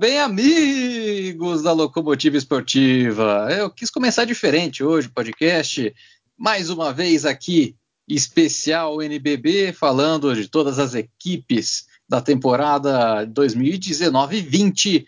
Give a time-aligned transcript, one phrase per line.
[0.00, 3.48] bem, amigos da Locomotiva Esportiva.
[3.50, 5.94] Eu quis começar diferente hoje o podcast.
[6.38, 7.76] Mais uma vez aqui,
[8.08, 15.04] especial NBB, falando de todas as equipes da temporada 2019-20.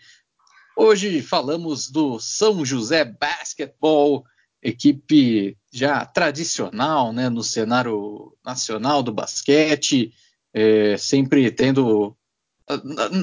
[0.77, 4.23] Hoje falamos do São José Basketball,
[4.61, 10.13] equipe já tradicional né, no cenário nacional do basquete,
[10.53, 12.15] é, sempre tendo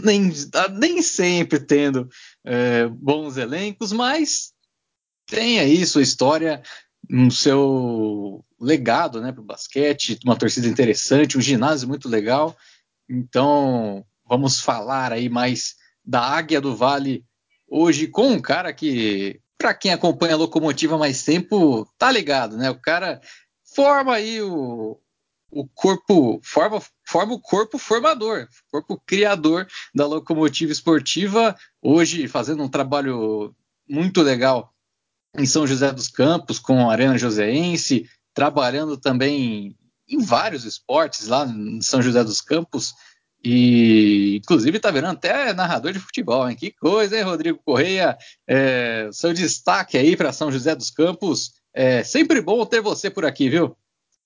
[0.04, 0.32] nem,
[0.72, 2.08] nem sempre tendo
[2.44, 4.52] é, bons elencos, mas
[5.26, 6.62] tem aí sua história,
[7.10, 12.56] um seu legado né, para o basquete, uma torcida interessante, um ginásio muito legal.
[13.08, 17.24] Então, vamos falar aí mais da Águia do Vale
[17.68, 22.70] hoje com um cara que, para quem acompanha a locomotiva mais tempo, tá ligado, né?
[22.70, 23.20] O cara
[23.74, 25.00] forma aí o,
[25.50, 32.68] o corpo forma, forma o corpo formador, corpo criador da locomotiva esportiva, hoje fazendo um
[32.68, 33.54] trabalho
[33.88, 34.72] muito legal
[35.36, 39.76] em São José dos Campos, com a Arena Joseense, trabalhando também
[40.08, 42.94] em vários esportes lá em São José dos Campos,
[43.42, 46.56] e inclusive está virando até narrador de futebol, hein?
[46.56, 48.16] Que coisa, hein, Rodrigo Correia?
[48.46, 51.52] É, seu destaque aí para São José dos Campos.
[51.72, 53.76] É sempre bom ter você por aqui, viu?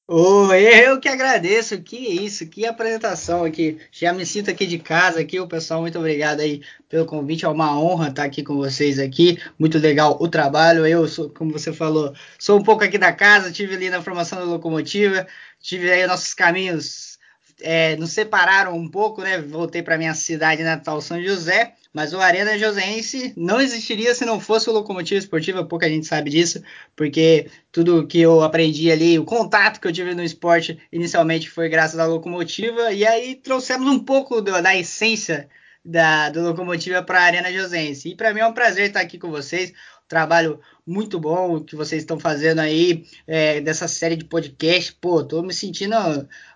[0.06, 3.78] Oi, eu que agradeço, que isso, que apresentação aqui.
[3.90, 7.48] Já me sinto aqui de casa aqui, o pessoal, muito obrigado aí pelo convite, é
[7.48, 9.38] uma honra estar aqui com vocês aqui.
[9.58, 10.86] Muito legal o trabalho.
[10.86, 14.38] Eu sou, como você falou, sou um pouco aqui da casa, tive ali na formação
[14.38, 15.26] da locomotiva,
[15.58, 17.18] tive aí nossos caminhos
[17.62, 19.38] é, nos separaram um pouco, né?
[19.40, 24.40] Voltei para minha cidade natal, São José, mas o Arena Josense não existiria se não
[24.40, 26.60] fosse o Locomotiva Esportiva, pouca gente sabe disso,
[26.96, 31.68] porque tudo que eu aprendi ali, o contato que eu tive no esporte inicialmente foi
[31.68, 35.48] graças à Locomotiva, e aí trouxemos um pouco do, da essência
[35.84, 38.08] da, do Locomotiva para a Arena Josense.
[38.08, 39.72] E para mim é um prazer estar aqui com vocês
[40.08, 44.92] trabalho muito bom que vocês estão fazendo aí é, dessa série de podcast.
[45.00, 45.96] Pô, tô me sentindo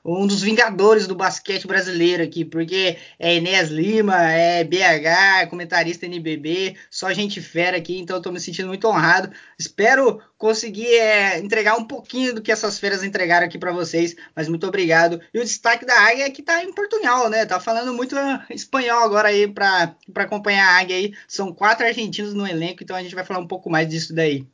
[0.05, 6.07] um dos vingadores do basquete brasileiro aqui, porque é Enéas Lima, é BH, é comentarista
[6.07, 9.31] NBB, só gente fera aqui, então tô me sentindo muito honrado.
[9.59, 14.49] Espero conseguir é, entregar um pouquinho do que essas feiras entregaram aqui para vocês, mas
[14.49, 15.21] muito obrigado.
[15.33, 17.45] E o destaque da Águia é que tá em portunhol, né?
[17.45, 18.15] Tá falando muito
[18.51, 21.13] espanhol agora aí para acompanhar a Águia aí.
[21.27, 24.47] São quatro argentinos no elenco, então a gente vai falar um pouco mais disso daí.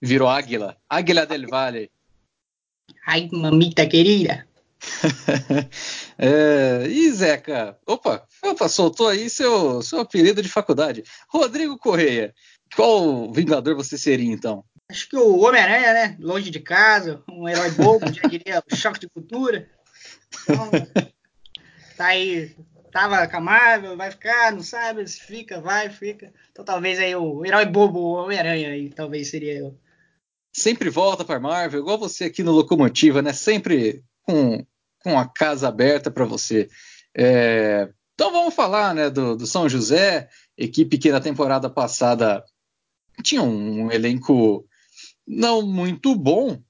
[0.00, 0.76] Virou Águila.
[0.88, 1.90] Águila del Valle.
[3.06, 4.46] Ai, mamita querida.
[6.18, 11.02] é, e Zeca, opa, opa, soltou aí seu, seu apelido de faculdade.
[11.28, 12.32] Rodrigo Correia,
[12.76, 14.64] qual Vingador você seria então?
[14.90, 16.16] Acho que o Homem-Aranha, né?
[16.20, 19.68] Longe de casa, um herói bobo, já diria, o choque de cultura.
[20.44, 20.70] Então,
[21.96, 22.54] tá aí
[22.90, 26.32] tava com a Marvel, vai ficar, não sabe, se fica, vai, fica.
[26.50, 29.78] Então talvez aí o herói bobo, o Homem-Aranha aí, talvez seria eu.
[30.52, 33.32] Sempre volta para Marvel, igual você aqui no Locomotiva, né?
[33.32, 34.64] Sempre com,
[35.02, 36.68] com a casa aberta para você.
[37.14, 42.44] É, então vamos falar, né, do, do São José, equipe que na temporada passada
[43.22, 44.66] tinha um elenco
[45.26, 46.60] não muito bom,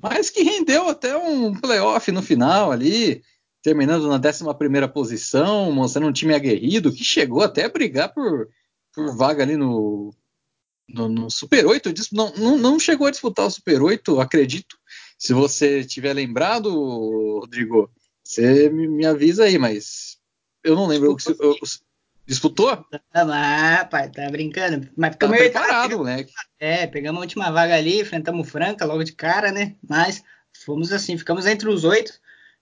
[0.00, 3.22] mas que rendeu até um playoff no final ali
[3.62, 8.48] terminando na 11 posição, mostrando um time aguerrido que chegou até a brigar por,
[8.94, 10.14] por vaga ali no,
[10.88, 11.92] no, no Super 8.
[12.12, 14.76] Não, não, não, chegou a disputar o Super 8, acredito.
[15.18, 16.70] Se você tiver lembrado,
[17.40, 17.90] Rodrigo,
[18.22, 20.18] você me, me avisa aí, mas
[20.62, 21.14] eu não lembro.
[21.16, 21.52] Disputou?
[21.52, 21.68] Eu,
[22.26, 22.86] disputou?
[23.12, 24.88] Ah, pai, tá brincando.
[24.96, 26.26] Mas ficamos tá preparado, né?
[26.60, 29.74] É, pegamos a última vaga ali, enfrentamos o Franca logo de cara, né?
[29.86, 30.22] Mas
[30.64, 32.12] fomos assim, ficamos entre os oito.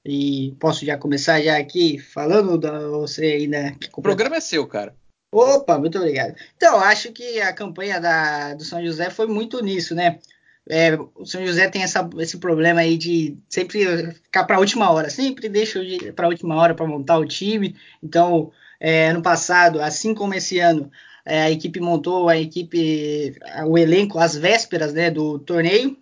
[0.08, 3.74] E posso já começar já aqui falando da você ainda.
[3.96, 4.94] O programa é seu, cara.
[5.32, 6.36] Opa, muito obrigado.
[6.56, 10.20] Então, acho que a campanha da, do São José foi muito nisso, né?
[10.68, 14.90] É, o São José tem essa, esse problema aí de sempre ficar para a última
[14.92, 15.80] hora, sempre deixa
[16.14, 17.74] para a última hora para montar o time.
[18.00, 20.88] Então, é, ano passado, assim como esse ano,
[21.24, 23.36] é, a equipe montou a equipe,
[23.66, 25.96] o elenco às vésperas né, do torneio.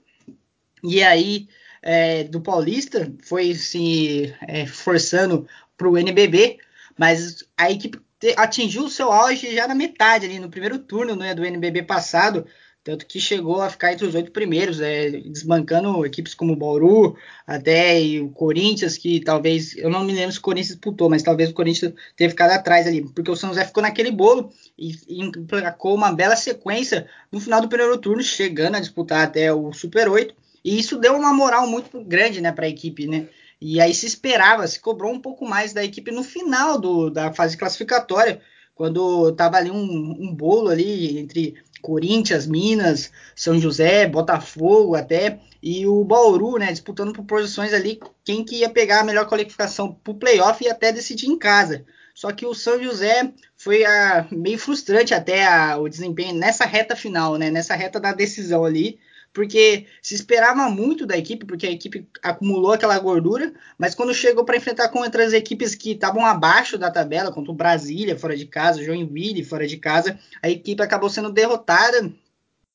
[0.83, 1.49] E aí
[1.85, 5.47] é, do Paulista foi se é, forçando
[5.77, 6.57] para o NBB,
[6.99, 8.01] mas a equipe
[8.39, 12.47] atingiu o seu auge já na metade ali no primeiro turno né, do NBB passado,
[12.83, 17.17] tanto que chegou a ficar entre os oito primeiros, é, desbancando equipes como o Bauru,
[17.47, 21.51] até o Corinthians, que talvez, eu não me lembro se o Corinthians disputou, mas talvez
[21.51, 25.23] o Corinthians tenha ficado atrás ali, porque o São José ficou naquele bolo e, e
[25.23, 30.09] emplacou uma bela sequência no final do primeiro turno, chegando a disputar até o Super
[30.09, 30.35] 8,
[30.65, 33.29] e isso deu uma moral muito grande, né, para a equipe, né?
[33.61, 37.33] E aí se esperava, se cobrou um pouco mais da equipe no final do, da
[37.33, 38.41] fase classificatória,
[38.75, 45.87] quando tava ali um, um bolo ali entre Corinthians, Minas, São José, Botafogo até, e
[45.87, 50.13] o Bauru, né, disputando por posições ali, quem que ia pegar a melhor qualificação para
[50.13, 51.85] o playoff e até decidir em casa.
[52.15, 56.97] Só que o São José foi a, meio frustrante até a, o desempenho nessa reta
[56.97, 58.99] final, né, nessa reta da decisão ali,
[59.35, 64.45] porque se esperava muito da equipe, porque a equipe acumulou aquela gordura, mas quando chegou
[64.45, 68.47] para enfrentar com outras equipes que estavam abaixo da tabela, contra o Brasília fora de
[68.47, 72.11] casa, Joinville fora de casa, a equipe acabou sendo derrotada.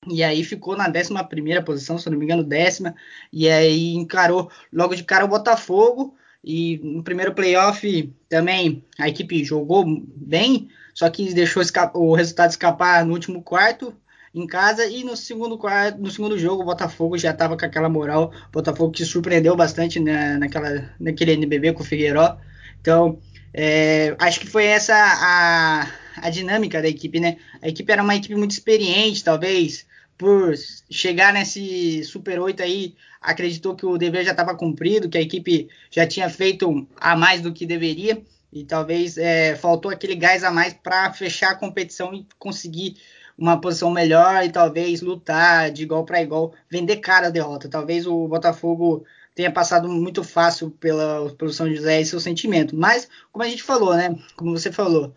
[0.08, 2.96] E aí ficou na 11 posição, se não me engano, décima,
[3.32, 9.44] e aí encarou logo de cara o Botafogo, e no primeiro playoff também a equipe
[9.44, 9.86] jogou
[10.16, 11.64] bem, só que deixou
[11.94, 13.94] o resultado escapar no último quarto,
[14.34, 15.60] em casa e no segundo
[15.98, 20.00] no segundo jogo o Botafogo já estava com aquela moral, o Botafogo que surpreendeu bastante
[20.00, 22.38] na, naquela, naquele NBB com o Figueiró.
[22.81, 23.20] Então,
[23.54, 27.38] é, acho que foi essa a, a dinâmica da equipe, né?
[27.62, 29.88] A equipe era uma equipe muito experiente, talvez
[30.18, 30.54] por
[30.92, 35.70] chegar nesse Super 8 aí, acreditou que o dever já estava cumprido, que a equipe
[35.90, 38.22] já tinha feito a mais do que deveria
[38.52, 42.98] e talvez é, faltou aquele gás a mais para fechar a competição e conseguir
[43.40, 47.70] uma posição melhor e talvez lutar de igual para igual, vender cara a derrota.
[47.70, 52.76] Talvez o Botafogo tenha passado muito fácil pela, pelo São José e seu sentimento.
[52.76, 54.14] Mas, como a gente falou, né?
[54.36, 55.14] Como você falou,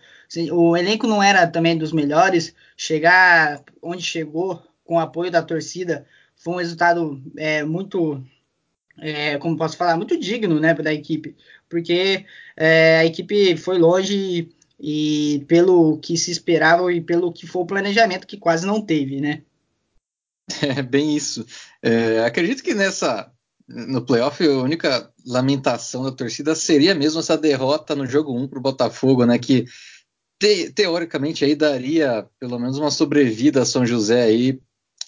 [0.52, 2.54] o elenco não era também dos melhores.
[2.76, 8.22] Chegar onde chegou com o apoio da torcida foi um resultado é, muito,
[8.98, 11.36] é, como posso falar, muito digno, né, da equipe,
[11.68, 12.24] porque
[12.56, 14.50] é, a equipe foi longe
[14.84, 19.20] e pelo que se esperava e pelo que foi o planejamento que quase não teve,
[19.20, 19.42] né?
[20.76, 21.46] É bem isso.
[21.80, 23.30] É, acredito que nessa
[23.68, 28.58] no playoff a única lamentação da torcida seria mesmo essa derrota no jogo 1 para
[28.58, 29.38] o Botafogo, né?
[29.38, 29.66] Que
[30.38, 34.60] te, teoricamente aí daria pelo menos uma sobrevida a São José aí,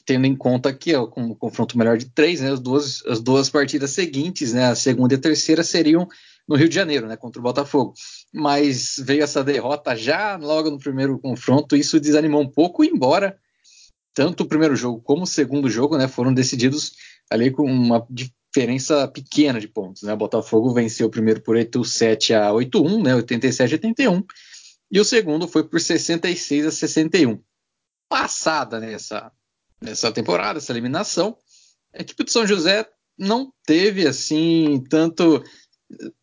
[0.07, 2.53] tendo em conta que é um confronto melhor de três, né?
[2.53, 4.67] As duas, as duas partidas seguintes, né?
[4.67, 6.09] A segunda e a terceira seriam
[6.47, 7.17] no Rio de Janeiro, né?
[7.17, 7.95] Contra o Botafogo
[8.35, 11.77] mas veio essa derrota já logo no primeiro confronto.
[11.77, 13.39] Isso desanimou um pouco, embora
[14.13, 16.95] tanto o primeiro jogo como o segundo jogo né, foram decididos
[17.31, 20.03] ali com uma diferença pequena de pontos.
[20.03, 20.13] Né?
[20.13, 24.25] O Botafogo venceu o primeiro por 87 a 81, né, 87 a 81,
[24.91, 27.41] e o segundo foi por 66 a 61.
[28.09, 29.31] Passada nessa,
[29.81, 31.37] nessa temporada, essa eliminação,
[31.95, 32.85] a equipe de São José
[33.17, 35.43] não teve assim tanto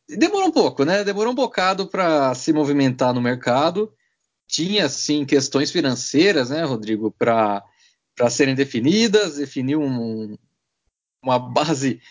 [0.07, 1.03] demorou um pouco, né?
[1.03, 3.94] Demorou um bocado para se movimentar no mercado.
[4.47, 7.63] Tinha, sim, questões financeiras, né, Rodrigo, para
[8.29, 10.38] serem definidas, definiu um,
[11.23, 12.01] uma base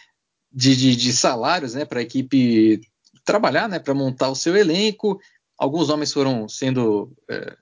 [0.50, 2.80] de, de, de salários né, para a equipe
[3.24, 5.20] trabalhar, né, para montar o seu elenco.
[5.58, 7.12] Alguns nomes foram sendo.
[7.28, 7.56] É,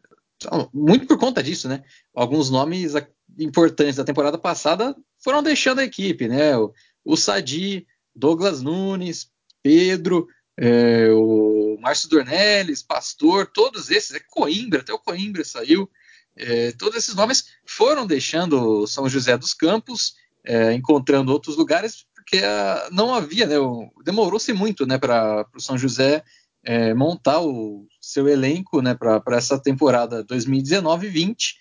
[0.72, 1.82] muito por conta disso, né?
[2.14, 2.92] Alguns nomes
[3.36, 6.56] importantes da temporada passada foram deixando a equipe, né?
[6.56, 6.72] O,
[7.04, 7.84] o Sadi,
[8.14, 9.32] Douglas Nunes,
[9.62, 15.88] Pedro, é, o Márcio Dornelles, Pastor, todos esses, é Coimbra, até o Coimbra saiu,
[16.37, 20.14] é, todos esses nomes foram deixando São José dos Campos,
[20.44, 23.56] é, encontrando outros lugares, porque a, não havia, né,
[24.05, 26.22] demorou-se muito né, para o São José
[26.64, 31.55] é, montar o seu elenco né, para essa temporada 2019-20,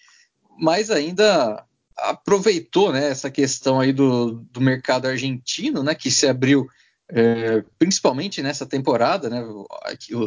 [0.60, 1.64] mas ainda
[1.98, 6.68] aproveitou né, essa questão aí do, do mercado argentino, né, que se abriu
[7.10, 9.44] é, principalmente nessa temporada, né,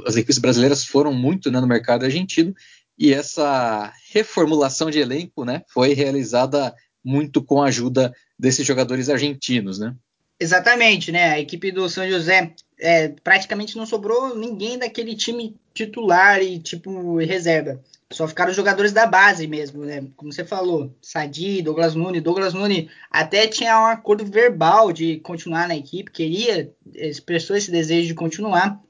[0.07, 2.55] as equipes brasileiras foram muito né, no mercado argentino
[2.99, 9.79] e essa reformulação de elenco né, foi realizada muito com a ajuda desses jogadores argentinos,
[9.79, 9.95] né?
[10.39, 11.33] Exatamente, né?
[11.33, 17.19] A equipe do São José é, praticamente não sobrou ninguém daquele time titular e tipo
[17.19, 17.79] reserva.
[18.13, 20.05] Só ficaram os jogadores da base mesmo, né?
[20.17, 22.23] Como você falou, Sadi, Douglas Nunes.
[22.23, 28.09] Douglas Nunes até tinha um acordo verbal de continuar na equipe, queria, expressou esse desejo
[28.09, 28.83] de continuar,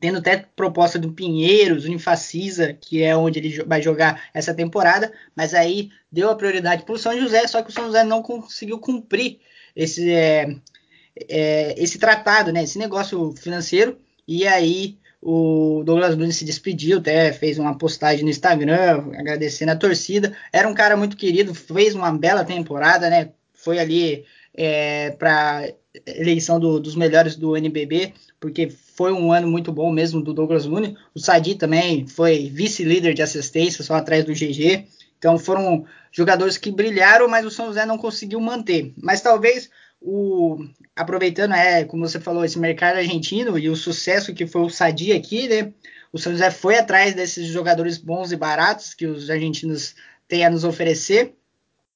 [0.00, 5.54] tendo até proposta do Pinheiros, Unifacisa, que é onde ele vai jogar essa temporada, mas
[5.54, 8.80] aí deu a prioridade para o São José, só que o São José não conseguiu
[8.80, 9.38] cumprir
[9.76, 10.56] esse, é,
[11.28, 12.64] é, esse tratado, né?
[12.64, 18.30] Esse negócio financeiro, e aí o Douglas Nunes se despediu, até fez uma postagem no
[18.30, 20.36] Instagram agradecendo a torcida.
[20.52, 23.30] Era um cara muito querido, fez uma bela temporada, né?
[23.54, 25.72] Foi ali é, para
[26.04, 30.66] eleição do, dos melhores do NBB, porque foi um ano muito bom mesmo do Douglas
[30.66, 30.94] Nunes.
[31.14, 34.86] O Sadi também foi vice-líder de assistência, só atrás do GG.
[35.18, 38.92] Então foram jogadores que brilharam, mas o São José não conseguiu manter.
[39.00, 39.70] Mas talvez
[40.04, 40.58] o,
[40.96, 45.12] aproveitando, é, como você falou, esse mercado argentino e o sucesso que foi o Sadi
[45.12, 45.72] aqui, né?
[46.12, 49.94] o São José foi atrás desses jogadores bons e baratos que os argentinos
[50.28, 51.34] têm a nos oferecer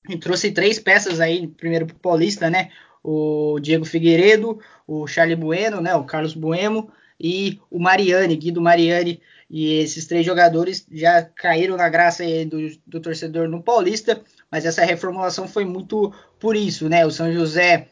[0.08, 2.70] e trouxe três peças aí, primeiro para o Paulista, né?
[3.02, 5.94] O Diego Figueiredo, o Charlie Bueno, né?
[5.94, 6.88] O Carlos Bueno
[7.20, 9.20] e o Mariani, Guido Mariani.
[9.48, 14.20] E esses três jogadores já caíram na graça do, do torcedor no Paulista,
[14.50, 17.04] mas essa reformulação foi muito por isso, né?
[17.04, 17.88] O São José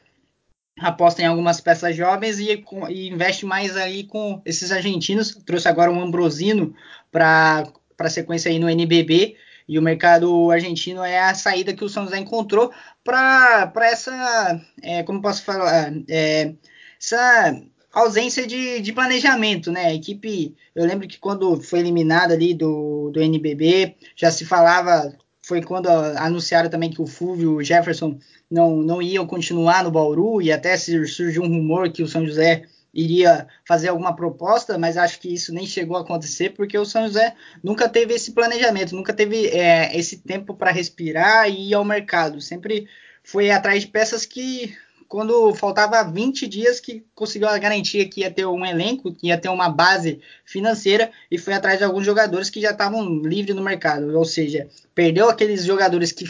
[0.78, 5.34] aposta em algumas peças jovens e, e, investe mais aí com esses argentinos.
[5.44, 6.74] Trouxe agora um Ambrosino
[7.10, 9.36] para a sequência aí no NBB.
[9.66, 12.70] E o mercado argentino é a saída que o São José encontrou
[13.02, 16.54] para essa, é, como posso falar, é,
[17.00, 19.86] essa ausência de, de, planejamento, né?
[19.86, 25.16] A equipe, eu lembro que quando foi eliminada ali do, do NBB, já se falava,
[25.40, 28.18] foi quando anunciaram também que o Fulvio e o Jefferson
[28.54, 32.62] não, não iam continuar no Bauru, e até surgiu um rumor que o São José
[32.94, 37.04] iria fazer alguma proposta, mas acho que isso nem chegou a acontecer, porque o São
[37.04, 37.34] José
[37.64, 42.40] nunca teve esse planejamento, nunca teve é, esse tempo para respirar e ir ao mercado.
[42.40, 42.86] Sempre
[43.24, 44.72] foi atrás de peças que,
[45.14, 49.38] quando faltava 20 dias, que conseguiu a garantia que ia ter um elenco, que ia
[49.38, 53.62] ter uma base financeira, e foi atrás de alguns jogadores que já estavam livres no
[53.62, 54.12] mercado.
[54.18, 56.28] Ou seja, perdeu aqueles jogadores que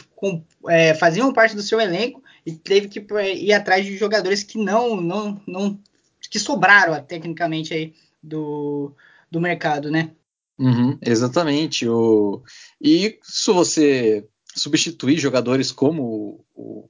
[0.68, 5.00] é, faziam parte do seu elenco e teve que ir atrás de jogadores que não,
[5.00, 5.80] não, não
[6.28, 8.92] que sobraram tecnicamente aí do,
[9.30, 10.10] do mercado, né?
[10.58, 11.88] Uhum, exatamente.
[11.88, 12.42] O...
[12.78, 16.86] E se você substituir jogadores como o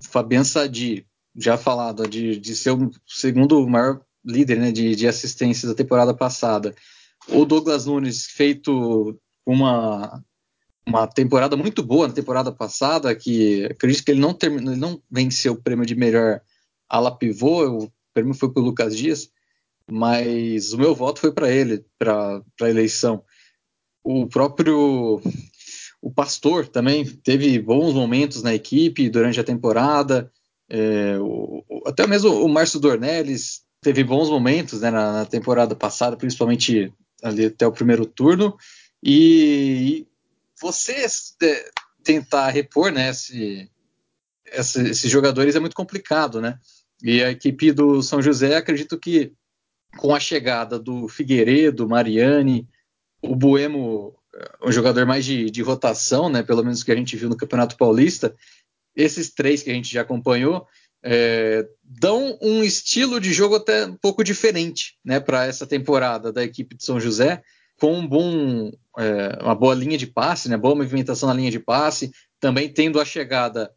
[0.00, 1.06] Fabian Sadi,
[1.38, 6.12] já falado, de, de ser o segundo maior líder né, de, de assistências da temporada
[6.12, 6.74] passada,
[7.28, 10.22] o Douglas Nunes feito uma,
[10.86, 15.52] uma temporada muito boa na temporada passada, que acredito que ele não, ele não venceu
[15.52, 16.40] o prêmio de melhor
[16.88, 19.30] ala pivô, eu prêmio foi para o Lucas Dias,
[19.90, 23.22] mas o meu voto foi para ele, para a eleição.
[24.02, 25.20] O próprio
[26.00, 30.30] o Pastor também teve bons momentos na equipe durante a temporada.
[30.70, 36.16] É, o, até mesmo o Márcio Dornelles teve bons momentos né, na, na, temporada passada,
[36.16, 38.56] principalmente ali até o primeiro turno.
[39.02, 40.06] E, e
[40.60, 41.06] você
[41.42, 41.70] é,
[42.02, 43.70] tentar repor né, esse,
[44.46, 46.58] esse, esses jogadores é muito complicado, né?
[47.02, 49.32] E a equipe do São José, acredito que
[49.96, 52.68] com a chegada do Figueiredo, Mariani,
[53.22, 54.14] o Buemo,
[54.62, 57.76] um jogador mais de, de, rotação, né, pelo menos que a gente viu no Campeonato
[57.76, 58.34] Paulista,
[58.98, 60.66] esses três que a gente já acompanhou,
[61.02, 66.42] é, dão um estilo de jogo até um pouco diferente né, para essa temporada da
[66.42, 67.40] equipe de São José,
[67.80, 71.60] com um bom, é, uma boa linha de passe, né, boa movimentação na linha de
[71.60, 73.72] passe, também tendo a chegada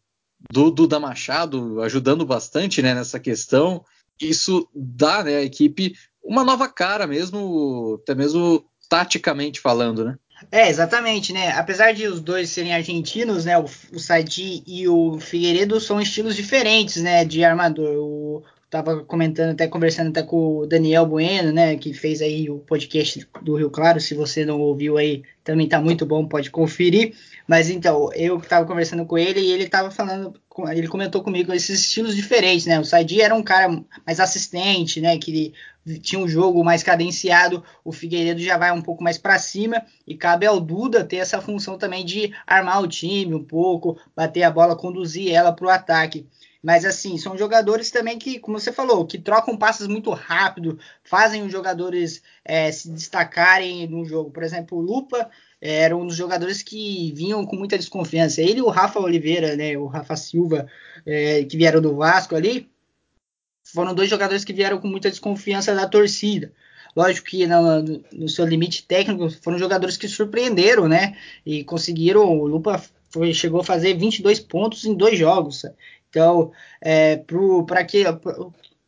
[0.50, 3.84] do Duda Machado ajudando bastante né, nessa questão.
[4.20, 10.18] Isso dá né, à equipe uma nova cara mesmo, até mesmo taticamente falando, né?
[10.50, 11.52] É, exatamente, né?
[11.52, 13.58] Apesar de os dois serem argentinos, né?
[13.58, 17.24] O, o Sadi e o Figueiredo são estilos diferentes, né?
[17.24, 17.96] De armador.
[17.96, 22.58] O, tava comentando, até conversando até com o Daniel Bueno, né, que fez aí o
[22.58, 27.14] podcast do Rio Claro, se você não ouviu aí, também tá muito bom, pode conferir.
[27.46, 30.32] Mas então, eu tava conversando com ele e ele tava falando,
[30.70, 32.80] ele comentou comigo esses estilos diferentes, né?
[32.80, 33.68] O Saidi era um cara
[34.06, 35.52] mais assistente, né, que
[36.00, 40.16] tinha um jogo mais cadenciado, o Figueiredo já vai um pouco mais para cima e
[40.16, 44.50] cabe ao Duda ter essa função também de armar o time um pouco, bater a
[44.50, 46.26] bola, conduzir ela para o ataque.
[46.62, 51.42] Mas assim, são jogadores também que, como você falou, que trocam passes muito rápido, fazem
[51.42, 54.30] os jogadores é, se destacarem no jogo.
[54.30, 55.28] Por exemplo, o Lupa
[55.60, 58.40] é, era um dos jogadores que vinham com muita desconfiança.
[58.40, 60.68] Ele e o Rafa Oliveira, né, o Rafa Silva,
[61.04, 62.70] é, que vieram do Vasco ali,
[63.72, 66.52] foram dois jogadores que vieram com muita desconfiança da torcida.
[66.94, 71.16] Lógico que no, no, seu limite técnico foram jogadores que surpreenderam, né?
[71.44, 72.38] E conseguiram.
[72.38, 75.62] O Lupa foi, chegou a fazer 22 pontos em dois jogos.
[76.10, 77.22] Então, é,
[77.66, 78.04] para que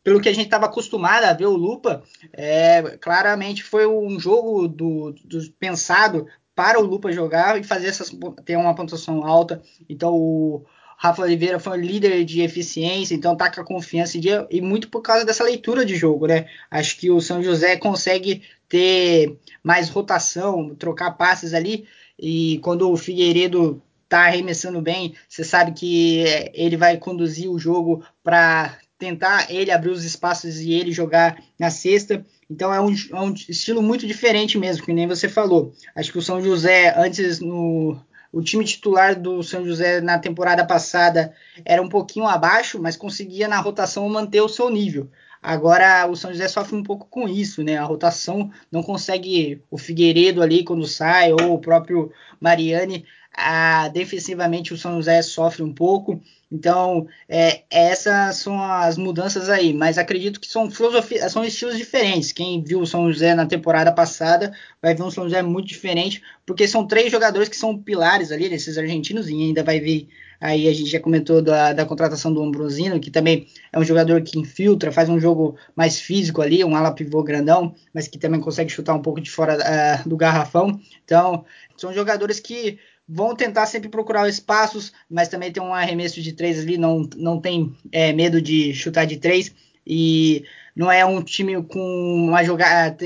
[0.03, 4.67] pelo que a gente estava acostumado a ver o Lupa, é, claramente foi um jogo
[4.67, 8.15] do, do, pensado para o Lupa jogar e fazer essas
[8.45, 9.63] ter uma pontuação alta.
[9.89, 10.63] Então o
[10.97, 14.89] Rafa Oliveira foi um líder de eficiência, então tá com a confiança de, e muito
[14.89, 16.47] por causa dessa leitura de jogo, né?
[16.69, 21.87] Acho que o São José consegue ter mais rotação, trocar passes ali
[22.19, 26.23] e quando o Figueiredo tá arremessando bem, você sabe que
[26.53, 31.69] ele vai conduzir o jogo para tentar ele abrir os espaços e ele jogar na
[31.69, 32.25] cesta.
[32.49, 35.73] Então é um, é um, estilo muito diferente mesmo, que nem você falou.
[35.95, 37.97] Acho que o São José, antes no.
[38.35, 43.47] O time titular do São José na temporada passada era um pouquinho abaixo, mas conseguia
[43.47, 45.09] na rotação manter o seu nível.
[45.41, 47.77] Agora o São José sofre um pouco com isso, né?
[47.77, 53.05] A rotação não consegue o Figueiredo ali quando sai, ou o próprio Mariani.
[53.37, 56.21] A, defensivamente o São José sofre um pouco.
[56.51, 62.31] Então, é, essas são as mudanças aí, mas acredito que são filosofias, são estilos diferentes.
[62.31, 66.21] Quem viu o São José na temporada passada vai ver um São José muito diferente,
[66.45, 70.07] porque são três jogadores que são pilares ali, desses argentinos, e ainda vai ver
[70.39, 74.21] Aí a gente já comentou da, da contratação do Ambrosino, que também é um jogador
[74.21, 78.39] que infiltra, faz um jogo mais físico ali, um ala pivô grandão, mas que também
[78.39, 80.79] consegue chutar um pouco de fora uh, do garrafão.
[81.03, 81.45] Então,
[81.77, 86.59] são jogadores que vão tentar sempre procurar espaços, mas também tem um arremesso de três
[86.59, 89.53] ali, não, não tem é, medo de chutar de três.
[89.85, 90.43] E
[90.75, 92.97] não é um time com uma jogada,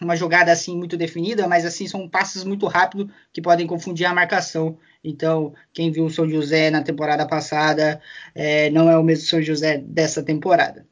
[0.00, 4.14] uma jogada assim muito definida, mas assim são passes muito rápidos que podem confundir a
[4.14, 4.78] marcação.
[5.02, 8.00] Então, quem viu o São José na temporada passada
[8.34, 10.86] é, não é o mesmo São José dessa temporada.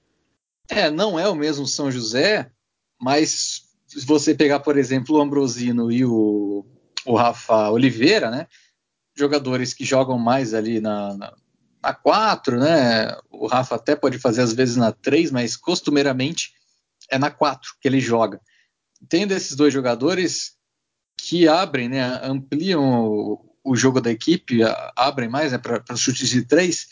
[0.69, 2.51] É, não é o mesmo São José,
[2.99, 6.65] mas se você pegar, por exemplo, o Ambrosino e o,
[7.07, 8.47] o Rafa Oliveira, né?
[9.17, 11.35] Jogadores que jogam mais ali na, na
[11.85, 13.15] na 4, né?
[13.31, 16.55] O Rafa até pode fazer às vezes na 3, mas costumeiramente
[17.11, 18.41] é na 4 que ele joga.
[19.07, 20.55] Tendo esses dois jogadores
[21.19, 24.61] que abrem, né, ampliam o, o jogo da equipe,
[24.97, 26.87] abrem mais né, para chutes de 3,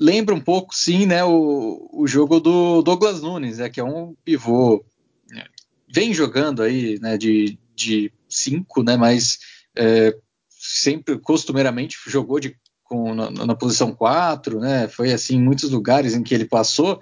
[0.00, 4.14] lembra um pouco, sim, né, o, o jogo do Douglas Nunes, né, que é um
[4.24, 4.84] pivô,
[5.30, 5.44] né,
[5.88, 9.38] vem jogando aí né, de 5, né, mas
[9.76, 10.14] é,
[10.50, 12.56] sempre, costumeiramente, jogou de
[12.88, 14.88] com, na, na, posição 4, né?
[14.88, 17.00] Foi assim em muitos lugares em que ele passou.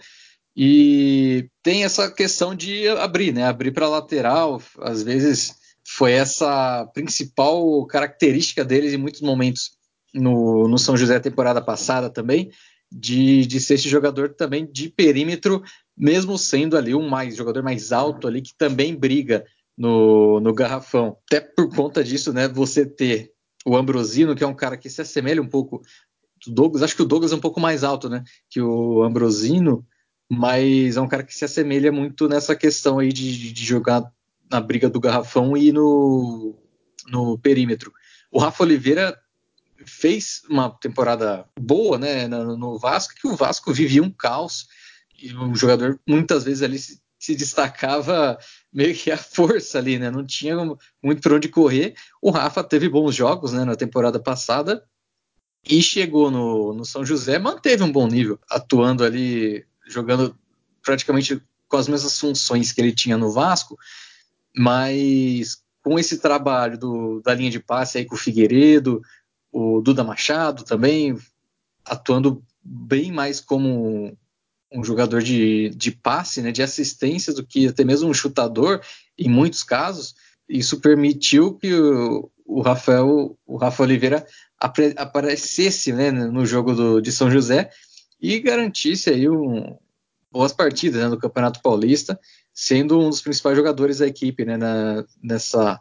[0.57, 3.47] E tem essa questão de abrir, né?
[3.47, 5.55] Abrir para lateral, às vezes
[5.87, 9.73] foi essa principal característica deles em muitos momentos
[10.15, 12.51] no, no São José temporada passada também,
[12.91, 15.63] de, de ser esse jogador também de perímetro,
[15.97, 19.45] mesmo sendo ali um mais jogador mais alto ali que também briga
[19.77, 21.17] no, no garrafão.
[21.27, 22.49] Até por conta disso, né?
[22.49, 23.33] Você ter
[23.65, 25.83] o Ambrosino, que é um cara que se assemelha um pouco
[26.47, 26.83] do Douglas.
[26.83, 28.23] Acho que o Douglas é um pouco mais alto, né?
[28.49, 29.87] Que o Ambrosino,
[30.31, 34.03] mas é um cara que se assemelha muito nessa questão aí de, de jogar
[34.51, 36.55] na briga do garrafão e no,
[37.09, 37.93] no perímetro.
[38.31, 39.19] O Rafa Oliveira
[39.87, 44.67] fez uma temporada boa, né, no, Vasco, que o Vasco vivia um caos
[45.21, 48.39] e o jogador muitas vezes ali se, se destacava
[48.71, 50.11] meio que a força ali, né?
[50.11, 50.57] Não tinha
[51.03, 51.95] muito por onde correr.
[52.21, 54.85] O Rafa teve bons jogos, né, na temporada passada
[55.67, 60.39] e chegou no, no São José, manteve um bom nível, atuando ali, jogando
[60.83, 63.79] praticamente com as mesmas funções que ele tinha no Vasco,
[64.55, 69.01] mas com esse trabalho do, da linha de passe aí com o Figueiredo,
[69.51, 71.19] o Duda Machado também,
[71.87, 74.15] atuando bem mais como
[74.75, 78.81] um jogador de, de passe, né, de assistência, do que até mesmo um chutador,
[79.17, 80.15] em muitos casos.
[80.49, 84.27] Isso permitiu que o, o Rafael, o Rafa Oliveira
[84.59, 87.71] apre, aparecesse né, no jogo do, de São José
[88.21, 89.77] e garantisse aí um,
[90.31, 92.19] boas partidas né, no Campeonato Paulista,
[92.53, 95.81] sendo um dos principais jogadores da equipe né, na, nessa,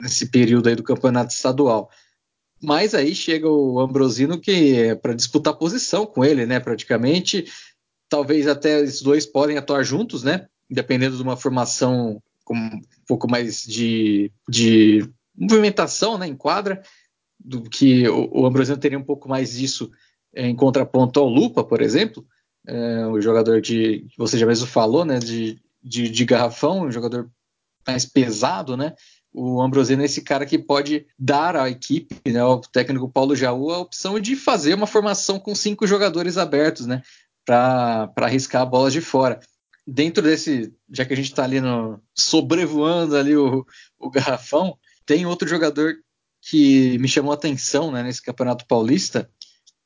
[0.00, 1.90] nesse período aí do Campeonato Estadual.
[2.62, 6.58] Mas aí chega o Ambrosino que é para disputar posição com ele, né?
[6.58, 7.44] Praticamente
[8.08, 10.46] talvez até esses dois podem atuar juntos, né?
[10.70, 16.26] Dependendo de uma formação com um pouco mais de, de movimentação, né?
[16.26, 16.82] Em quadra,
[17.38, 19.90] do que o, o Ambrosino teria um pouco mais disso
[20.34, 22.26] é, em contraponto ao Lupa, por exemplo,
[22.66, 25.18] é, o jogador de você já mesmo falou, né?
[25.18, 27.30] De, de, de garrafão, um jogador
[27.86, 28.94] mais pesado, né?
[29.32, 33.70] O Ambrosino é esse cara que pode dar à equipe, né, ao técnico Paulo Jaú,
[33.70, 37.02] a opção de fazer uma formação com cinco jogadores abertos, né?
[37.48, 39.40] Para arriscar a bola de fora.
[39.86, 43.64] Dentro desse, já que a gente está ali no, sobrevoando ali o,
[43.98, 45.94] o garrafão, tem outro jogador
[46.42, 49.30] que me chamou a atenção né, nesse Campeonato Paulista,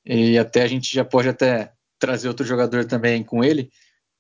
[0.05, 3.71] e até a gente já pode até trazer outro jogador também com ele.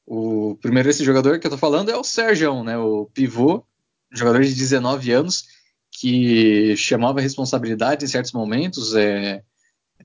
[0.06, 3.66] O primeiro esse jogador que eu estou falando é o Sérgio, né, o pivô,
[4.12, 5.46] jogador de 19 anos,
[5.90, 8.94] que chamava responsabilidade em certos momentos.
[8.94, 9.42] É,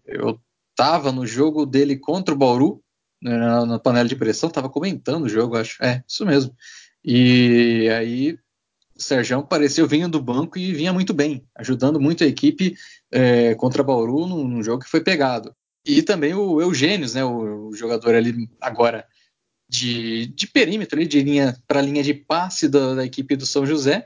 [0.06, 0.40] eu
[0.72, 2.84] estava no jogo dele contra o Bauru,
[3.22, 5.84] na, na panela de pressão, estava comentando o jogo, acho.
[5.84, 6.56] É, isso mesmo.
[7.04, 8.38] E aí
[8.98, 12.76] o Sérgio apareceu vindo do banco e vinha muito bem, ajudando muito a equipe
[13.12, 15.56] é, contra Bauru num, num, jogo que foi pegado.
[15.86, 19.08] E também o Eugênio, né, o, o, jogador ali agora
[19.70, 23.66] de, de perímetro, ali, de linha para linha de passe da, da, equipe do São
[23.66, 24.06] José.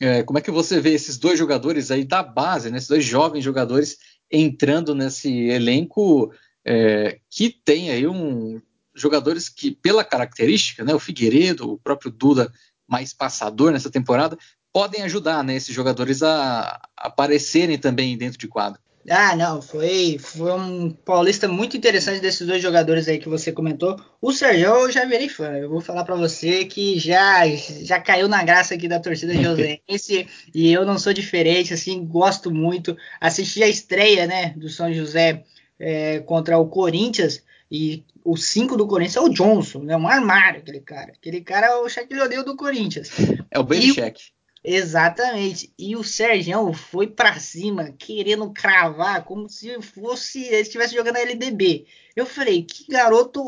[0.00, 3.04] É, como é que você vê esses dois jogadores aí da base, né, esses dois
[3.04, 3.98] jovens jogadores
[4.30, 6.32] entrando nesse elenco
[6.64, 8.60] é, que tem aí um
[8.94, 12.52] jogadores que, pela característica, né, o Figueiredo, o próprio Duda,
[12.86, 14.38] mais passador nessa temporada,
[14.72, 18.80] podem ajudar né, esses jogadores a, aparecerem também dentro de quadro.
[19.08, 24.00] Ah, não, foi, foi um paulista muito interessante desses dois jogadores aí que você comentou.
[24.20, 25.52] O Sérgio eu já virei fã.
[25.52, 27.46] Eu vou falar para você que já
[27.82, 32.50] já caiu na graça aqui da torcida joséense e eu não sou diferente, assim, gosto
[32.50, 32.96] muito.
[33.20, 35.44] Assisti a estreia, né, do São José
[35.78, 40.60] é, contra o Corinthians e o 5 do Corinthians é o Johnson, né, um armário
[40.60, 41.12] aquele cara.
[41.12, 43.10] Aquele cara é o Shaquille O'Neal do Corinthians.
[43.50, 44.32] É o Belichick.
[44.66, 45.70] Exatamente.
[45.78, 51.20] E o Sérgio foi para cima, querendo cravar, como se fosse ele estivesse jogando a
[51.20, 51.86] LDB.
[52.16, 53.42] Eu falei, que garoto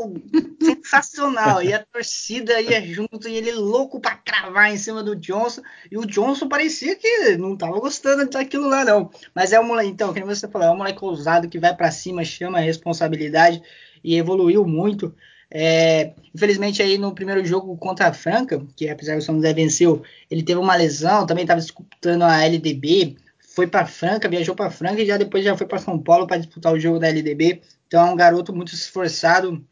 [0.61, 1.63] sensacional.
[1.63, 5.63] E a torcida ia junto, e ele louco para cravar em cima do Johnson.
[5.91, 9.11] E o Johnson parecia que não tava gostando daquilo lá, não.
[9.35, 11.91] Mas é um moleque, então, como você falou, é um moleque ousado que vai para
[11.91, 13.63] cima, chama a responsabilidade
[14.05, 15.15] e evoluiu muito.
[15.51, 20.03] É, infelizmente aí no primeiro jogo contra a Franca, que apesar do São José venceu,
[20.31, 23.17] ele teve uma lesão, também estava disputando a LDB,
[23.55, 26.39] foi para Franca, viajou para Franca e já depois já foi para São Paulo para
[26.39, 27.63] disputar o jogo da LDB.
[27.87, 29.65] Então é um garoto muito esforçado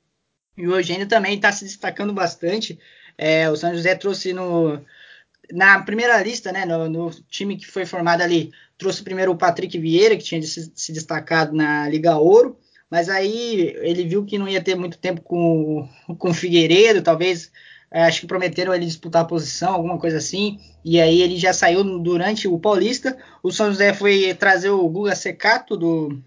[0.56, 2.78] e o Eugênio também está se destacando bastante.
[3.18, 4.80] É, o São José trouxe no
[5.52, 9.78] na primeira lista, né, no, no, time que foi formado ali, trouxe primeiro o Patrick
[9.78, 12.58] Vieira, que tinha se, se destacado na Liga Ouro,
[12.90, 17.50] mas aí ele viu que não ia ter muito tempo com, com o Figueiredo, talvez
[17.90, 21.52] é, acho que prometeram ele disputar a posição, alguma coisa assim, e aí ele já
[21.52, 23.16] saiu durante o Paulista.
[23.42, 26.20] O São José foi trazer o Guga Secato do,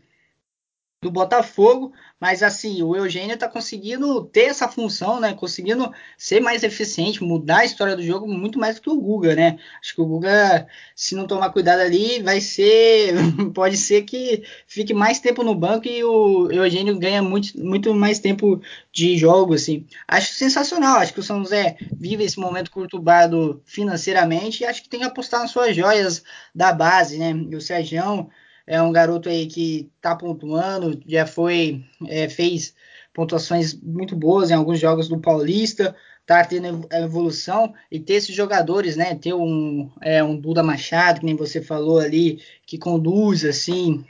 [1.00, 5.32] do Botafogo, mas assim, o Eugênio está conseguindo ter essa função, né?
[5.36, 9.36] Conseguindo ser mais eficiente, mudar a história do jogo muito mais do que o Guga,
[9.36, 9.60] né?
[9.80, 13.14] Acho que o Guga, se não tomar cuidado ali, vai ser.
[13.54, 18.18] Pode ser que fique mais tempo no banco e o Eugênio ganha muito, muito mais
[18.18, 18.60] tempo
[18.92, 19.86] de jogo, assim.
[20.08, 20.98] Acho sensacional.
[20.98, 25.06] Acho que o São José vive esse momento conturbado financeiramente e acho que tem que
[25.06, 26.24] apostar nas suas joias
[26.56, 27.32] da base, né?
[27.52, 28.28] E o Sérgio
[28.68, 32.76] é um garoto aí que está pontuando, já foi, é, fez
[33.14, 38.98] pontuações muito boas em alguns jogos do Paulista, tá tendo evolução e ter esses jogadores,
[38.98, 39.16] né?
[39.16, 44.06] Ter um, é, um Duda Machado, que nem você falou ali, que conduz assim,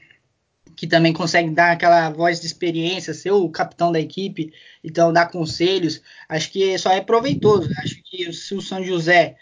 [0.75, 4.51] que também consegue dar aquela voz de experiência, ser o capitão da equipe,
[4.83, 7.69] então dar conselhos, acho que só é proveitoso.
[7.77, 9.37] Acho que se o São José,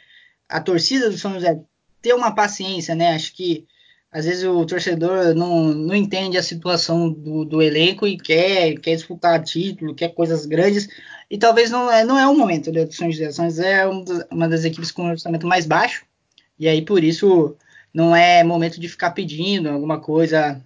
[0.50, 1.62] a torcida do São José
[2.02, 3.14] ter uma paciência, né?
[3.16, 3.66] Acho que
[4.16, 8.96] às vezes o torcedor não, não entende a situação do, do elenco e quer, quer
[8.96, 10.88] disputar título, quer coisas grandes,
[11.30, 13.30] e talvez não é, não é o momento né, do São José.
[13.34, 13.86] São José é
[14.32, 16.06] uma das equipes com orçamento mais baixo,
[16.58, 17.58] e aí por isso
[17.94, 20.62] não é momento de ficar pedindo alguma coisa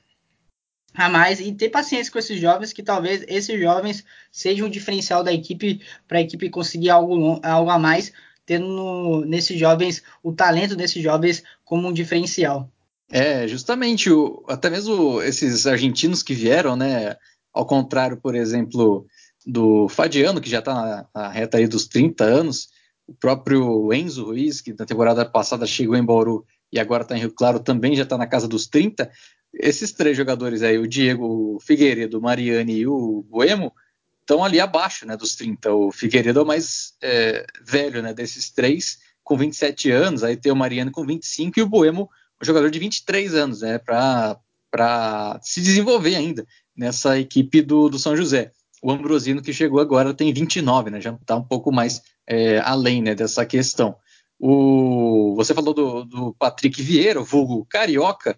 [0.94, 5.24] a mais e ter paciência com esses jovens, que talvez esses jovens sejam o diferencial
[5.24, 8.14] da equipe para a equipe conseguir algo, algo a mais,
[8.46, 12.70] tendo no, nesses jovens o talento desses jovens como um diferencial.
[13.12, 17.16] É, justamente, o, até mesmo esses argentinos que vieram, né?
[17.52, 19.08] Ao contrário, por exemplo,
[19.46, 22.70] do Fadiano, que já está na, na, reta aí dos 30 anos,
[23.08, 27.22] o próprio Enzo Ruiz, que na temporada passada chegou em Bauru e agora está em
[27.22, 29.10] Rio Claro, também já está na casa dos 30.
[29.52, 33.74] Esses três jogadores aí, o Diego, Figueiredo, o Mariani e o Boemo,
[34.22, 35.74] estão ali abaixo né, dos 30.
[35.74, 40.52] O Figueiredo é o mais é, velho né, desses três, com 27 anos, aí tem
[40.52, 42.10] o Mariani com 25 e o Boemo
[42.42, 48.16] um jogador de 23 anos, né, para se desenvolver ainda nessa equipe do, do São
[48.16, 48.52] José.
[48.82, 53.02] O Ambrosino que chegou agora tem 29, né, já está um pouco mais é, além
[53.02, 53.96] né, dessa questão.
[54.40, 58.38] O, você falou do, do Patrick Vieira, vulgo Carioca,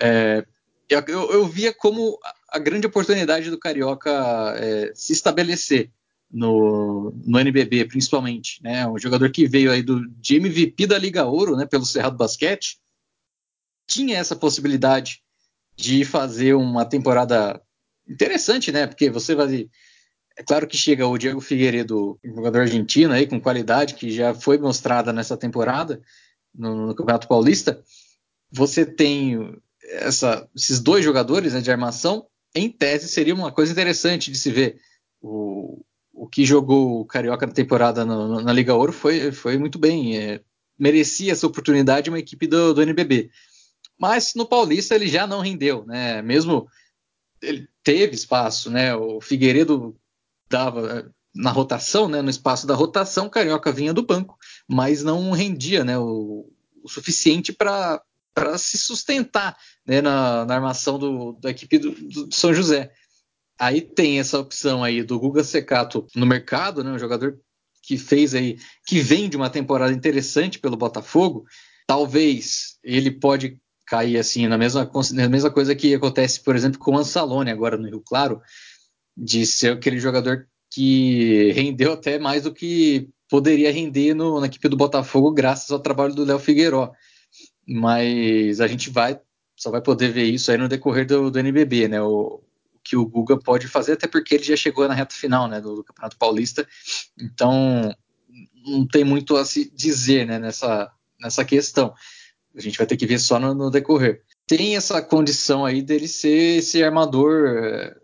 [0.00, 0.44] é,
[0.88, 4.10] eu, eu, eu, via como a grande oportunidade do Carioca
[4.56, 5.90] é, se estabelecer
[6.30, 8.62] no, no NBB, principalmente.
[8.62, 8.86] Né?
[8.86, 12.78] Um jogador que veio aí do, de MVP da Liga Ouro, né, pelo Cerrado Basquete,
[13.86, 15.22] tinha essa possibilidade
[15.76, 17.60] de fazer uma temporada
[18.08, 18.86] interessante, né?
[18.86, 19.68] Porque você vai.
[20.36, 24.58] É claro que chega o Diego Figueiredo, jogador argentino aí, com qualidade, que já foi
[24.58, 26.00] mostrada nessa temporada
[26.54, 27.82] no, no Campeonato Paulista.
[28.50, 34.30] Você tem essa, esses dois jogadores né, de armação, em tese seria uma coisa interessante
[34.30, 34.78] de se ver.
[35.22, 39.78] O, o que jogou o Carioca na temporada no, na Liga Ouro foi, foi muito
[39.78, 40.18] bem.
[40.18, 40.40] É,
[40.78, 43.30] merecia essa oportunidade uma equipe do, do NBB
[43.98, 46.22] mas no Paulista ele já não rendeu, né?
[46.22, 46.68] Mesmo
[47.42, 48.94] ele teve espaço, né?
[48.94, 49.96] O Figueiredo
[50.48, 52.22] dava eh, na rotação, né?
[52.22, 54.36] No espaço da rotação, Carioca vinha do banco,
[54.68, 55.98] mas não rendia, né?
[55.98, 56.50] O,
[56.82, 58.02] o suficiente para
[58.58, 59.56] se sustentar
[59.86, 62.92] né, na, na, armação do, da equipe do, do, São José.
[63.58, 66.90] Aí tem essa opção aí do Guga Secato no mercado, né?
[66.90, 67.38] Um jogador
[67.82, 71.46] que fez aí, que vem de uma temporada interessante pelo Botafogo.
[71.86, 76.92] Talvez ele pode cair assim na mesma, na mesma coisa que acontece, por exemplo, com
[76.92, 78.40] o Ansalone agora no Rio Claro,
[79.16, 84.68] de ser aquele jogador que rendeu até mais do que poderia render no, na equipe
[84.68, 86.92] do Botafogo graças ao trabalho do Léo Figueiró.
[87.66, 89.20] Mas a gente vai
[89.56, 92.00] só vai poder ver isso aí no decorrer do, do NBB, né?
[92.02, 92.42] O,
[92.74, 95.60] o, que o Guga pode fazer, até porque ele já chegou na reta final, né,
[95.60, 96.68] do, do Campeonato Paulista.
[97.18, 97.96] Então
[98.66, 101.94] não tem muito a se dizer, né, nessa nessa questão.
[102.56, 104.22] A gente vai ter que ver só no, no decorrer.
[104.46, 107.96] Tem essa condição aí dele ser esse armador é,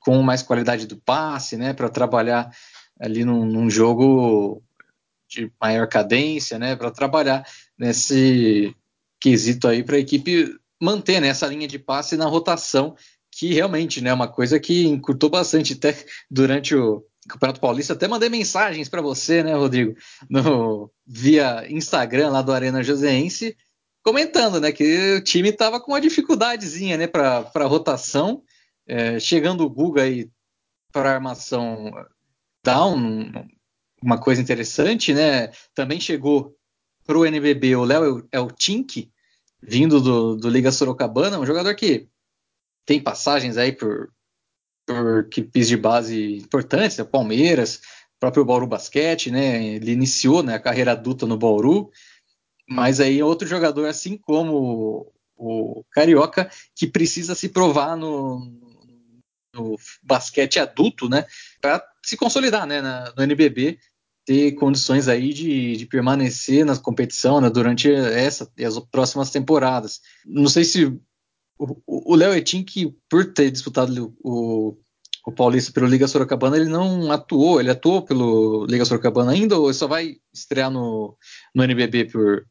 [0.00, 2.50] com mais qualidade do passe, né, para trabalhar
[3.00, 4.62] ali num, num, jogo
[5.28, 7.46] de maior cadência, né, para trabalhar
[7.78, 8.74] nesse
[9.20, 12.96] quesito aí para a equipe manter né, essa linha de passe na rotação,
[13.30, 15.96] que realmente né, é uma coisa que encurtou bastante até
[16.30, 17.92] durante o Campeonato Paulista.
[17.92, 19.94] Até mandei mensagens para você, né, Rodrigo,
[20.28, 23.56] no, via Instagram lá do Arena Joseense,
[24.02, 28.42] comentando né, que o time estava com uma dificuldadezinha né, para rotação
[28.86, 30.28] é, chegando o Guga aí
[30.92, 31.92] para armação
[32.64, 33.32] down,
[34.02, 35.52] uma coisa interessante, né?
[35.74, 36.56] Também chegou
[37.06, 39.10] para o NBB o Léo é o Tink,
[39.62, 42.08] vindo do, do Liga Sorocabana, um jogador que
[42.84, 44.12] tem passagens aí por,
[44.86, 47.04] por equipes de base importantes, né?
[47.04, 47.80] Palmeiras,
[48.18, 49.64] próprio Bauru Basquete, né?
[49.64, 51.90] Ele iniciou né, a carreira adulta no Bauru,
[52.70, 58.38] mas aí é outro jogador, assim como o, Carioca, que precisa se provar no,
[59.54, 61.26] no basquete adulto, né,
[61.60, 63.78] para se consolidar, né, na, no NBB,
[64.24, 70.00] ter condições aí de, de permanecer na competição né, durante essa e as próximas temporadas.
[70.24, 70.96] Não sei se
[71.86, 74.78] o Léo Etim, que por ter disputado o,
[75.26, 79.72] o Paulista pelo Liga Sorocabana, ele não atuou, ele atuou pelo Liga Sorocabana ainda ou
[79.74, 81.16] só vai estrear no,
[81.54, 82.46] no NBB por,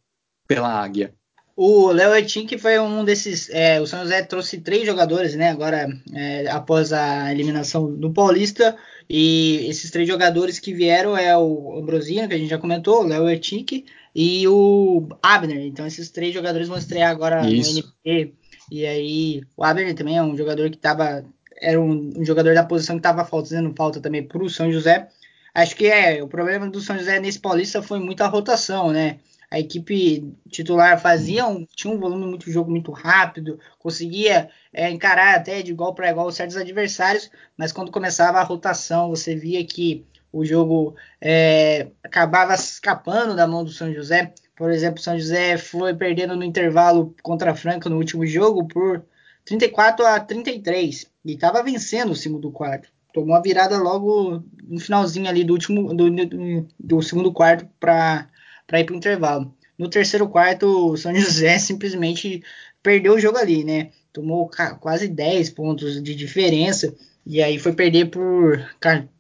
[0.50, 1.14] pela Águia?
[1.56, 3.50] O Léo Etin, que foi um desses.
[3.50, 5.50] É, o São José trouxe três jogadores, né?
[5.50, 8.76] Agora, é, após a eliminação do Paulista.
[9.10, 13.08] E esses três jogadores que vieram é o Ambrosino, que a gente já comentou, o
[13.08, 13.86] Léo Etink
[14.16, 15.66] e o Abner.
[15.66, 17.74] Então, esses três jogadores vão estrear agora Isso.
[17.74, 18.34] no NP.
[18.72, 21.26] E aí, o Abner também é um jogador que estava.
[21.62, 25.10] Era um, um, jogador da posição que estava fazendo falta também para o São José.
[25.54, 26.24] Acho que é.
[26.24, 29.20] O problema do São José nesse Paulista foi muita rotação, né?
[29.52, 35.36] A equipe titular fazia um, tinha um volume muito jogo muito rápido, conseguia é, encarar
[35.36, 40.06] até de igual para igual certos adversários, mas quando começava a rotação, você via que
[40.32, 44.32] o jogo é, acabava escapando da mão do São José.
[44.56, 48.68] Por exemplo, o São José foi perdendo no intervalo contra a Franca no último jogo
[48.68, 49.04] por
[49.46, 52.90] 34 a 33 e estava vencendo o segundo quarto.
[53.12, 58.28] Tomou a virada logo no finalzinho ali do último do, do, do segundo quarto para
[58.70, 59.52] para ir para o intervalo.
[59.76, 62.44] No terceiro quarto, o São José simplesmente
[62.84, 63.90] perdeu o jogo ali, né?
[64.14, 66.94] Tomou quase 10 pontos de diferença
[67.26, 68.64] e aí foi perder por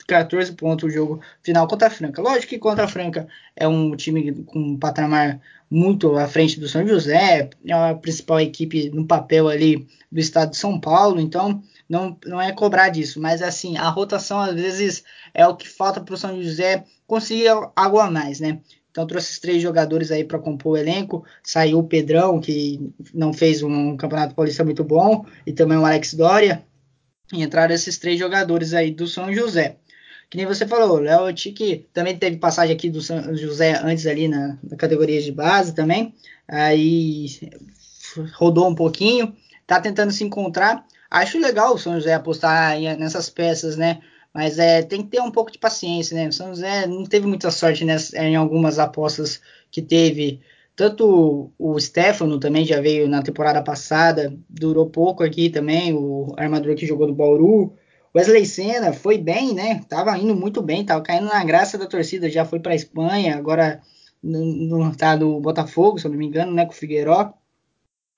[0.07, 2.21] 14 pontos o jogo final contra a Franca.
[2.21, 6.67] Lógico que contra a Franca é um time com um patamar muito à frente do
[6.67, 11.61] São José, é a principal equipe no papel ali do estado de São Paulo, então
[11.87, 16.01] não, não é cobrar disso, mas assim, a rotação às vezes é o que falta
[16.01, 18.59] para o São José conseguir algo a mais, né?
[18.99, 21.23] Então trouxe esses três jogadores aí para compor o elenco.
[21.41, 26.15] Saiu o Pedrão, que não fez um campeonato paulista muito bom, e também o Alex
[26.15, 26.65] Dória.
[27.31, 29.77] E entraram esses três jogadores aí do São José.
[30.29, 34.27] Que nem você falou, Léo Tique também teve passagem aqui do São José antes ali
[34.27, 36.13] na, na categoria de base também.
[36.45, 37.27] Aí
[38.33, 39.33] rodou um pouquinho,
[39.65, 40.85] tá tentando se encontrar.
[41.09, 44.01] Acho legal o São José apostar nessas peças, né?
[44.33, 46.27] Mas é, tem que ter um pouco de paciência, né?
[46.27, 50.41] O São José não teve muita sorte nessa, em algumas apostas que teve.
[50.75, 56.75] Tanto o Stefano também já veio na temporada passada, durou pouco aqui também, o armador
[56.75, 57.73] que jogou no Bauru.
[58.15, 59.81] Wesley Senna foi bem, né?
[59.89, 63.81] Tava indo muito bem, tava caindo na graça da torcida, já foi para Espanha, agora
[64.21, 67.33] no, no tá do Botafogo, se eu não me engano, né, com o Figueiró.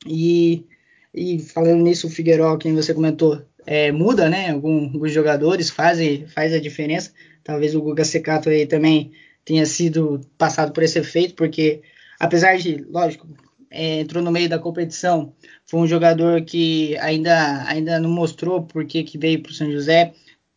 [0.05, 0.65] E,
[1.13, 4.51] e falando nisso, o Figueiró, quem você comentou, é, muda, né?
[4.51, 7.11] Algum, alguns jogadores fazem faz a diferença.
[7.43, 9.11] Talvez o Guga Secato aí também
[9.43, 11.81] tenha sido passado por esse efeito, porque
[12.19, 13.27] apesar de, lógico,
[13.69, 15.33] é, entrou no meio da competição,
[15.65, 20.13] foi um jogador que ainda, ainda não mostrou porque que veio para o São José.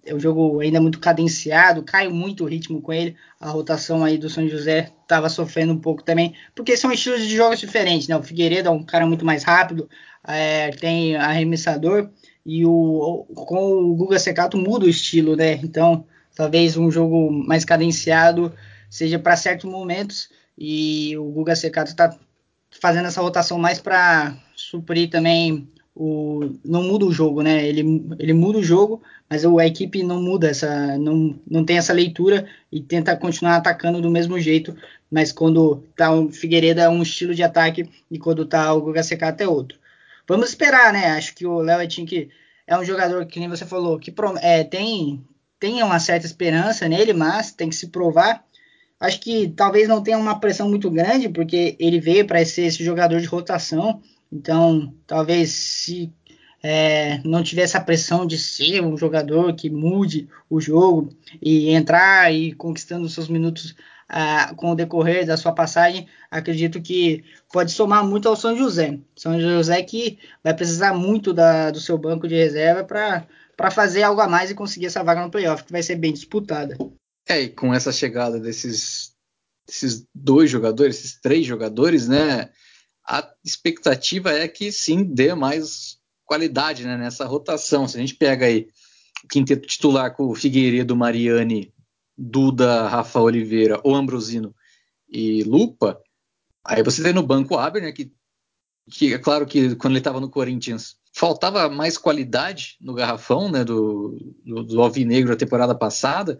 [0.06, 3.16] É um jogo ainda muito cadenciado, caiu muito o ritmo com ele.
[3.40, 7.34] A rotação aí do São José estava sofrendo um pouco também, porque são estilos de
[7.34, 8.16] jogos diferentes, né?
[8.16, 9.88] O Figueiredo é um cara muito mais rápido,
[10.26, 12.10] é, tem arremessador,
[12.44, 15.54] e o, com o Guga Secato muda o estilo, né?
[15.62, 16.04] Então,
[16.34, 18.52] talvez um jogo mais cadenciado
[18.90, 22.16] seja para certos momentos e o Guga Secato está
[22.80, 27.66] fazendo essa rotação mais para suprir também o não muda o jogo, né?
[27.66, 31.92] Ele, ele muda o jogo, mas a equipe não muda essa não, não tem essa
[31.92, 34.76] leitura e tenta continuar atacando do mesmo jeito,
[35.10, 39.02] mas quando tá o Figueiredo é um estilo de ataque e quando tá o Guga
[39.02, 39.78] Secato é outro.
[40.26, 41.12] Vamos esperar, né?
[41.12, 42.30] Acho que o Léo Etink
[42.66, 45.24] é um jogador que nem você falou, que é, tem
[45.58, 48.44] tem uma certa esperança nele, mas tem que se provar.
[49.00, 52.84] Acho que talvez não tenha uma pressão muito grande, porque ele veio para ser esse
[52.84, 54.02] jogador de rotação.
[54.30, 56.12] Então, talvez se
[56.62, 61.10] é, não tiver essa pressão de ser um jogador que mude o jogo
[61.40, 63.74] e entrar e conquistando seus minutos
[64.56, 68.98] com o decorrer da sua passagem, acredito que pode somar muito ao São José.
[69.16, 74.20] São José que vai precisar muito da, do seu banco de reserva para fazer algo
[74.20, 76.76] a mais e conseguir essa vaga no playoff, que vai ser bem disputada.
[77.26, 79.12] É, e com essa chegada desses,
[79.66, 82.50] desses dois jogadores, esses três jogadores, né?
[83.06, 87.86] A expectativa é que sim dê mais qualidade né, nessa rotação.
[87.86, 88.68] Se a gente pega aí
[89.24, 91.72] o quinteto titular com o Figueiredo, Mariani,
[92.16, 94.54] Duda, Rafa Oliveira, ou Ambrosino
[95.08, 96.00] e Lupa,
[96.64, 98.12] aí você tem no banco o Aber, né, que,
[98.90, 103.64] que é claro que quando ele estava no Corinthians faltava mais qualidade no garrafão né,
[103.64, 106.38] do, do, do Alvinegro a temporada passada,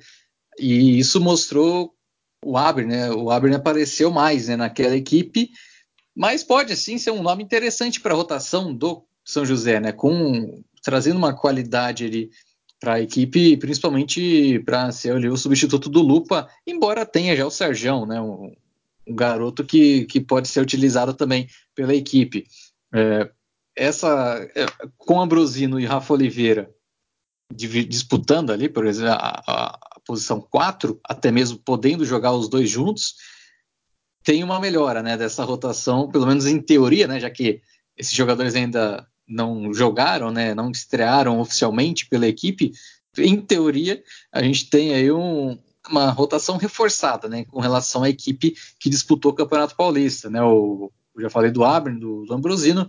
[0.59, 1.95] e isso mostrou
[2.45, 3.11] o Aber, né?
[3.11, 5.51] O Aber apareceu mais né, naquela equipe,
[6.15, 9.93] mas pode sim ser um nome interessante para a rotação do São José, né?
[9.93, 12.31] Com trazendo uma qualidade ali
[12.81, 17.51] para a equipe, principalmente para ser ali, o substituto do Lupa, embora tenha já o
[17.51, 18.21] Serjão, né?
[18.21, 18.55] Um,
[19.07, 22.47] um garoto que, que pode ser utilizado também pela equipe.
[22.93, 23.31] É,
[23.77, 26.71] essa é, com Ambrosino e Rafa Oliveira
[27.53, 33.15] disputando ali, por exemplo, a, a, posição 4, até mesmo podendo jogar os dois juntos,
[34.23, 37.63] tem uma melhora né, dessa rotação, pelo menos em teoria, né, já que
[37.97, 42.73] esses jogadores ainda não jogaram, né, não estrearam oficialmente pela equipe.
[43.17, 45.59] Em teoria, a gente tem aí um,
[45.89, 50.29] uma rotação reforçada né, com relação à equipe que disputou o Campeonato Paulista.
[50.29, 52.89] Né, o, eu já falei do Abner, do, do Ambrosino.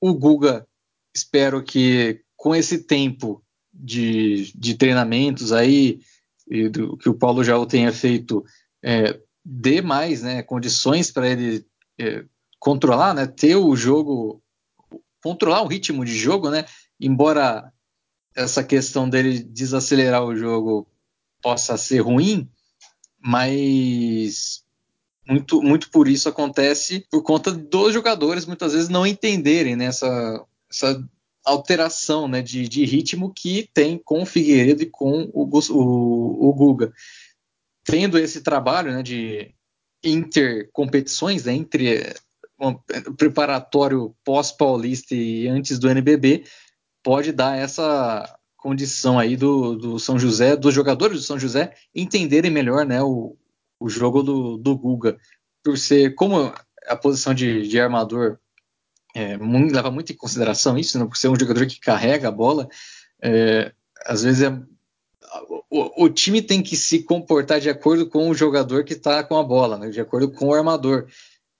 [0.00, 0.66] O Guga,
[1.14, 3.42] espero que com esse tempo
[3.72, 6.00] de, de treinamentos aí,
[6.48, 8.44] e do que o Paulo já tenha feito,
[8.82, 11.64] é, dê mais né, condições para ele
[11.98, 12.24] é,
[12.58, 14.42] controlar, né, ter o jogo,
[15.22, 16.64] controlar o ritmo de jogo, né,
[16.98, 17.72] embora
[18.34, 20.86] essa questão dele desacelerar o jogo
[21.42, 22.48] possa ser ruim,
[23.18, 24.62] mas
[25.26, 30.44] muito, muito por isso acontece por conta dos jogadores muitas vezes não entenderem né, essa,
[30.70, 31.08] essa
[31.44, 36.54] alteração né, de, de, ritmo que tem com o Figueiredo e com o, o, o
[36.54, 36.92] Guga.
[37.84, 39.54] Tendo esse trabalho né, de
[40.02, 42.14] intercompetições, né, entre
[43.16, 46.44] preparatório pós-paulista e antes do NBB,
[47.02, 48.24] pode dar essa
[48.56, 53.36] condição aí do, do, São José, dos jogadores do São José, entenderem melhor né, o,
[53.78, 55.18] o jogo do, do Guga.
[55.64, 56.52] Por ser, como
[56.86, 58.38] a posição de, de armador
[59.14, 62.32] é, muito, leva muito em consideração isso, né, por ser um jogador que carrega a
[62.32, 62.68] bola,
[63.22, 63.72] é,
[64.04, 64.50] às vezes é,
[65.70, 69.36] o, o, time tem que se comportar de acordo com o jogador que está com
[69.36, 71.06] a bola, né, de acordo com o armador.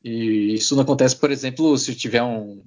[0.02, 2.62] E isso não acontece, por exemplo, se tiver um,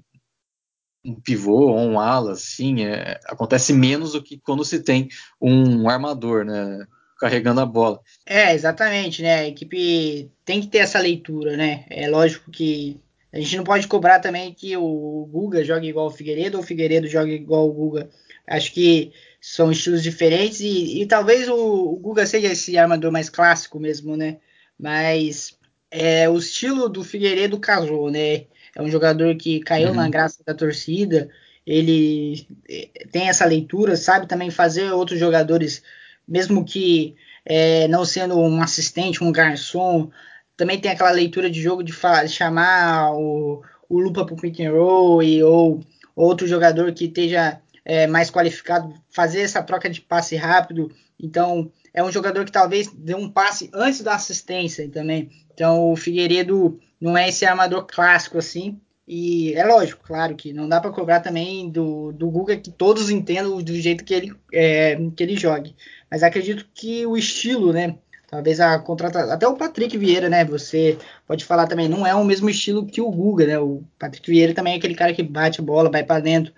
[1.04, 5.08] um pivô ou um ala, assim, é, acontece menos do que quando se tem
[5.40, 6.86] um armador, né?
[7.18, 8.00] Carregando a bola.
[8.26, 9.34] É, exatamente, né?
[9.36, 11.84] A equipe tem que ter essa leitura, né?
[11.88, 13.00] É lógico que
[13.34, 16.66] a gente não pode cobrar também que o Guga jogue igual o Figueiredo ou o
[16.66, 18.08] Figueiredo jogue igual o Guga.
[18.46, 23.28] Acho que são estilos diferentes e, e talvez o, o, Guga seja esse armador mais
[23.28, 24.38] clássico mesmo, né?
[24.78, 25.58] Mas
[25.96, 28.46] é, o estilo do Figueiredo casou, né?
[28.74, 29.94] É um jogador que caiu uhum.
[29.94, 31.30] na graça da torcida.
[31.64, 35.84] Ele é, tem essa leitura, sabe também fazer outros jogadores,
[36.26, 37.14] mesmo que
[37.44, 40.10] é, não sendo um assistente, um garçom,
[40.56, 44.58] também tem aquela leitura de jogo de, de chamar o, o Lupa para o pick
[44.60, 45.80] and roll e, ou
[46.16, 50.90] outro jogador que esteja é, mais qualificado, fazer essa troca de passe rápido.
[51.20, 55.30] Então, é um jogador que talvez dê um passe antes da assistência também.
[55.54, 58.78] Então, o Figueiredo não é esse armador clássico assim.
[59.06, 63.10] E é lógico, claro que não dá para cobrar também do, do Guga que todos
[63.10, 65.76] entendam do jeito que ele, é, que ele jogue.
[66.10, 67.96] Mas acredito que o estilo, né?
[68.26, 69.30] Talvez a contratação.
[69.30, 70.44] Até o Patrick Vieira, né?
[70.46, 70.96] Você
[71.26, 73.58] pode falar também, não é o mesmo estilo que o Guga, né?
[73.58, 76.52] O Patrick Vieira também é aquele cara que bate a bola, vai para dentro.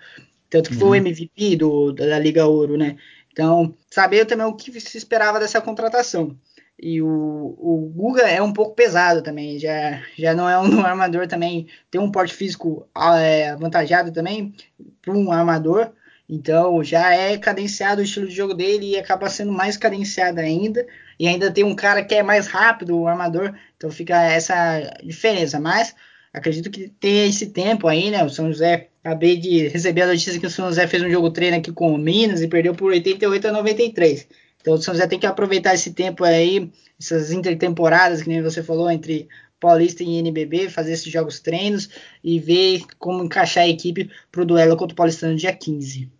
[0.49, 0.81] Tanto que uhum.
[0.81, 1.57] foi o MVP uhum.
[1.57, 2.95] do, da Liga Ouro, né?
[3.31, 6.35] Então, saber também o que se esperava dessa contratação.
[6.79, 11.27] E o, o Guga é um pouco pesado também, já, já não é um armador
[11.27, 12.87] também, tem um porte físico
[13.19, 14.53] é, avantajado também
[15.01, 15.91] para um armador,
[16.29, 20.85] então já é cadenciado o estilo de jogo dele e acaba sendo mais cadenciado ainda.
[21.19, 25.59] E ainda tem um cara que é mais rápido, o armador, então fica essa diferença.
[25.59, 25.95] Mas
[26.33, 28.23] acredito que tem esse tempo aí, né?
[28.23, 31.31] O São José, acabei de receber a notícia que o São José fez um jogo
[31.31, 34.27] treino aqui com o Minas e perdeu por 88 a 93.
[34.67, 38.61] Então o São José tem que aproveitar esse tempo aí, essas intertemporadas, que nem você
[38.61, 39.29] falou, entre
[39.61, 41.87] Paulista e NBB, fazer esses jogos treinos
[42.21, 46.11] e ver como encaixar a equipe para o duelo contra o Paulistano no dia 15.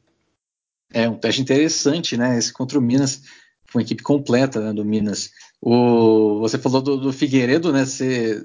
[0.94, 2.38] É um teste interessante, né?
[2.38, 3.22] Esse contra o Minas,
[3.66, 5.30] foi uma equipe completa né, do Minas.
[5.62, 7.84] O, você falou do, do Figueiredo, né?
[7.84, 8.42] Você,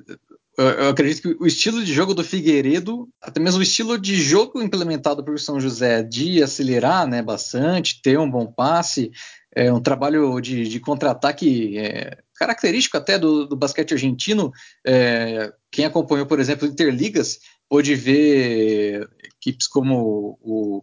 [0.59, 4.17] eu, eu, acredito que o estilo de jogo do Figueiredo, até mesmo o estilo de
[4.17, 9.13] jogo implementado por São José de acelerar né, bastante, ter um bom passe,
[9.55, 14.51] é um trabalho de, de contra-ataque é, característico até do, do basquete argentino.
[14.85, 17.39] É, quem acompanhou, por exemplo, Interligas,
[17.69, 20.83] pôde ver equipes como o.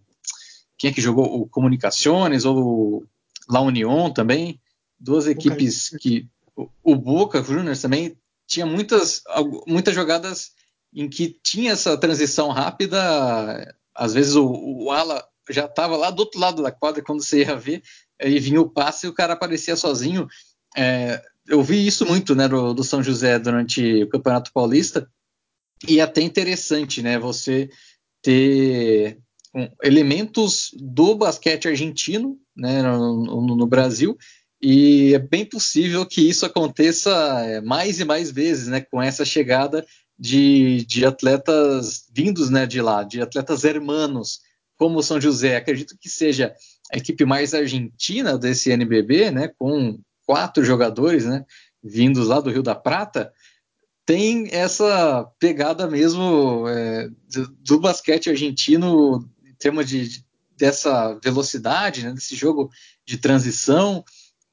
[0.77, 1.41] Quem é que jogou?
[1.41, 3.05] O Comunicações ou
[3.49, 4.61] La União também.
[4.99, 6.27] Duas equipes que.
[6.55, 9.23] O, o Boca Juniors também tinha muitas,
[9.67, 10.51] muitas jogadas
[10.93, 13.75] em que tinha essa transição rápida.
[13.95, 17.43] Às vezes o, o ala já estava lá do outro lado da quadra quando você
[17.43, 17.81] ia ver
[18.21, 20.27] e vinha o passe e o cara aparecia sozinho.
[20.75, 25.09] É, eu vi isso muito né, do, do, São José durante o Campeonato Paulista
[25.87, 27.17] e é até interessante, né?
[27.17, 27.69] Você
[28.21, 29.17] ter
[29.55, 34.17] um, elementos do basquete argentino né, no, no, no, Brasil
[34.61, 37.11] e é bem possível que isso aconteça
[37.45, 38.81] é, mais e mais vezes, né?
[38.81, 39.85] Com essa chegada
[40.19, 44.41] de, de atletas vindos né, de lá, de atletas hermanos,
[44.77, 45.55] como o São José.
[45.55, 46.53] Acredito que seja
[46.91, 51.45] a equipe mais argentina desse NBB, né, com quatro jogadores, né,
[51.83, 53.31] vindos lá do Rio da Prata,
[54.05, 60.25] tem essa pegada mesmo é, do, do, basquete argentino em termos de, de
[60.57, 62.69] dessa velocidade, né, desse jogo
[63.05, 64.03] de transição,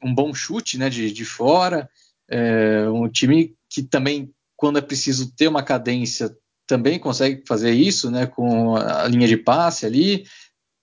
[0.02, 1.90] um bom chute, né, de, de fora,
[2.28, 6.34] é, um time que também quando é preciso ter uma cadência
[6.66, 10.24] também consegue fazer isso, né, com a linha de passe ali,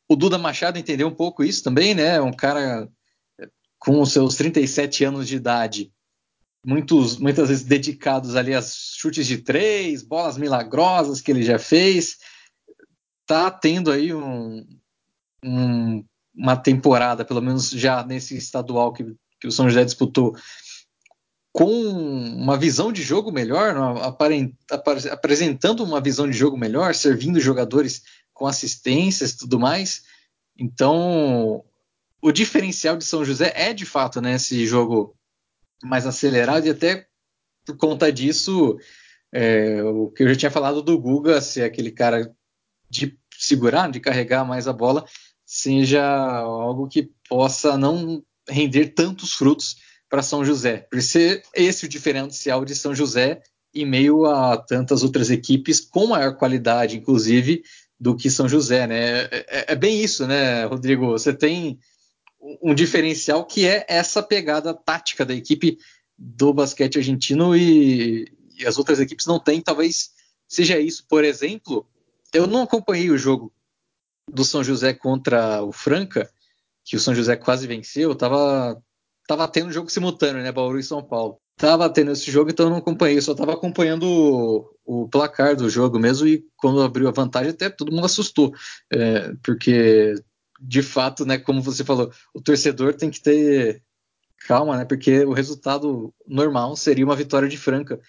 [0.08, 2.20] o Duda Machado entendeu um pouco isso também, né?
[2.22, 2.90] Um cara
[3.80, 5.92] com os seus 37 anos de idade,
[6.66, 12.18] muitos, muitas vezes dedicados ali a chutes de três, bolas milagrosas que ele já fez.
[13.26, 14.66] Tá tendo aí um,
[15.44, 19.04] um, uma temporada, pelo menos já nesse estadual que,
[19.40, 20.36] que o São José disputou,
[21.52, 23.76] com uma visão de jogo melhor,
[25.12, 28.02] apresentando uma visão de jogo melhor, servindo jogadores
[28.34, 30.04] com assistências e tudo mais.
[30.58, 31.64] Então,
[32.22, 35.16] o diferencial de São José é de fato né, esse jogo
[35.84, 37.08] mais acelerado e até
[37.66, 38.78] por conta disso,
[39.32, 42.34] é, o que eu já tinha falado do Guga, ser aquele cara
[42.90, 45.06] de segurar, de carregar mais a bola,
[45.46, 49.78] seja algo que possa não render tantos frutos
[50.10, 50.88] para São José.
[50.92, 53.42] Por ser esse o diferencial de São José
[53.74, 57.64] em meio a tantas outras equipes com maior qualidade, inclusive
[58.04, 59.22] do que São José, né?
[59.22, 61.12] É, é, é, bem isso, né, Rodrigo?
[61.12, 61.80] Você tem
[62.62, 65.80] um diferencial que é essa pegada tática da equipe
[66.18, 68.30] do basquete argentino e,
[68.60, 69.62] e as outras equipes não têm.
[69.62, 70.12] Talvez
[70.50, 71.06] seja isso.
[71.08, 71.88] Por exemplo,
[72.34, 73.54] eu não acompanhei o jogo
[74.30, 76.30] do São José contra o Franca,
[76.84, 78.10] que o São José quase venceu.
[78.10, 78.84] Eu tava,
[79.26, 80.52] tava tendo jogo simultâneo, né?
[80.52, 84.04] Bauru e São Paulo tava tendo esse jogo, então eu não acompanhei, só tava acompanhando
[84.04, 88.54] o, o, placar do jogo mesmo, e quando abriu a vantagem, até todo mundo assustou,
[88.92, 90.16] é, porque
[90.60, 93.84] de fato, né, como você falou, o torcedor tem que ter
[94.48, 98.00] calma, né, porque o resultado normal seria uma vitória de Franca,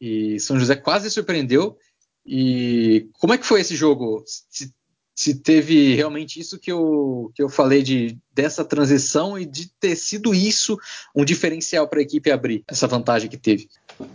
[0.00, 1.76] e São José quase surpreendeu,
[2.24, 4.24] e como é que foi esse jogo?
[4.26, 4.74] Se
[5.16, 9.96] se teve realmente isso que eu, que eu falei de dessa transição e de ter
[9.96, 10.78] sido isso
[11.14, 13.66] um diferencial para a equipe abrir essa vantagem que teve.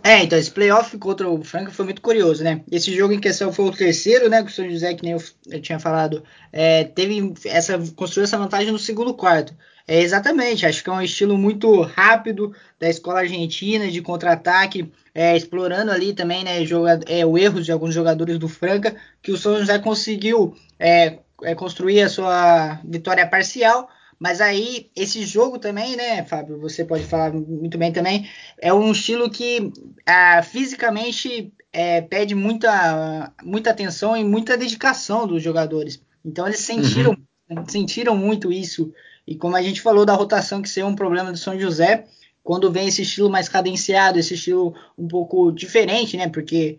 [0.04, 2.62] É, então esse playoff contra o Franca foi muito curioso, né?
[2.72, 4.42] Esse jogo em questão foi o terceiro, né?
[4.42, 8.38] Com o São José, que nem eu, eu tinha falado, é, teve essa construiu essa
[8.38, 9.56] vantagem no segundo quarto.
[9.88, 15.36] É, exatamente, acho que é um estilo muito rápido da escola argentina de contra-ataque, é,
[15.36, 19.38] explorando ali também né, joga, é, o erro de alguns jogadores do Franca, que o
[19.38, 23.90] São José conseguiu é, é, construir a sua vitória parcial.
[24.22, 28.92] Mas aí, esse jogo também, né, Fábio, você pode falar muito bem também, é um
[28.92, 29.74] estilo que
[30.06, 36.00] ah, fisicamente é, pede muita, muita atenção e muita dedicação dos jogadores.
[36.24, 37.18] Então eles sentiram,
[37.50, 37.68] uhum.
[37.68, 38.94] sentiram muito isso.
[39.26, 42.06] E como a gente falou da rotação que ser um problema do São José,
[42.44, 46.30] quando vem esse estilo mais cadenciado, esse estilo um pouco diferente, né?
[46.30, 46.78] Porque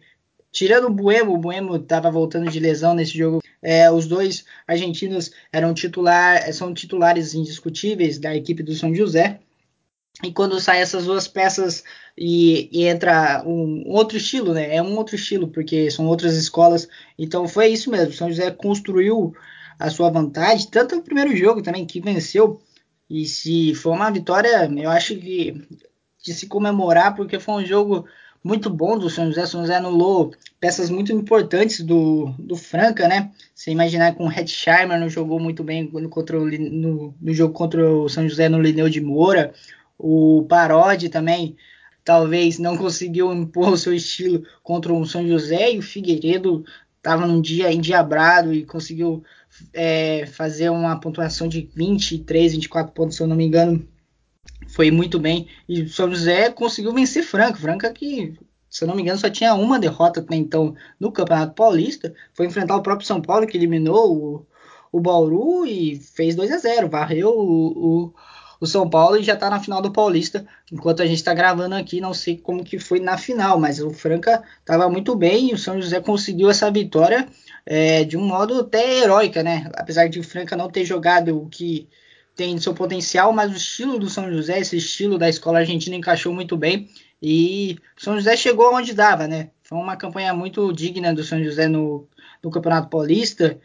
[0.53, 3.43] tirando o Buemo, o Buemo estava voltando de lesão nesse jogo.
[3.63, 9.41] É, os dois argentinos eram titular, são titulares indiscutíveis da equipe do São José.
[10.23, 11.83] E quando saem essas duas peças
[12.17, 14.75] e, e, entra um outro estilo, né?
[14.75, 16.89] É um outro estilo, porque são outras escolas.
[17.19, 18.13] Então foi isso mesmo.
[18.13, 19.35] São José construiu
[19.79, 22.61] a sua vantagem, tanto no primeiro jogo também, que venceu.
[23.09, 25.67] E se foi uma vitória, eu acho que
[26.23, 28.07] de se comemorar, porque foi um jogo
[28.43, 29.47] muito bom do São José.
[29.47, 33.31] São José anulou peças muito importantes do, do Franca, né?
[33.55, 37.55] Você imaginar que o Hetzheimer não jogou muito bem no, contra o, no, no jogo
[37.55, 39.53] contra o São José no Lineu de Moura.
[39.97, 41.57] O Parodi também
[42.05, 46.65] talvez não conseguiu impor o seu estilo contra o São José e o Figueiredo
[46.97, 49.23] estava num dia endiabrado e conseguiu
[49.73, 53.87] é, fazer uma pontuação de 23, 24 pontos, se eu não me engano.
[54.73, 55.49] Foi muito bem.
[55.69, 57.59] E São José conseguiu vencer Franca.
[57.59, 58.35] Franca que,
[58.71, 62.15] se eu não me engano, só tinha uma derrota até então no Campeonato Paulista.
[62.35, 64.47] Foi enfrentar o próprio São Paulo, que eliminou o,
[64.91, 68.15] o Bauru e fez 2 a 0 Varreu o, o
[68.63, 72.01] o São Paulo já está na final do Paulista, enquanto a gente está gravando aqui,
[72.01, 75.59] não sei como que foi na final, mas o Franca estava muito bem e o
[75.59, 77.27] São José conseguiu essa vitória
[77.67, 79.69] é, de um modo até heróica, né?
[79.75, 81.89] Apesar de o Franca não ter jogado o que
[82.35, 86.33] tem seu potencial, mas o estilo do São José, esse estilo da escola argentina encaixou
[86.33, 86.89] muito bem
[87.23, 89.51] e São José chegou onde dava, né?
[89.63, 92.09] Foi uma campanha muito digna do São José no,
[92.43, 93.59] no Campeonato Paulista.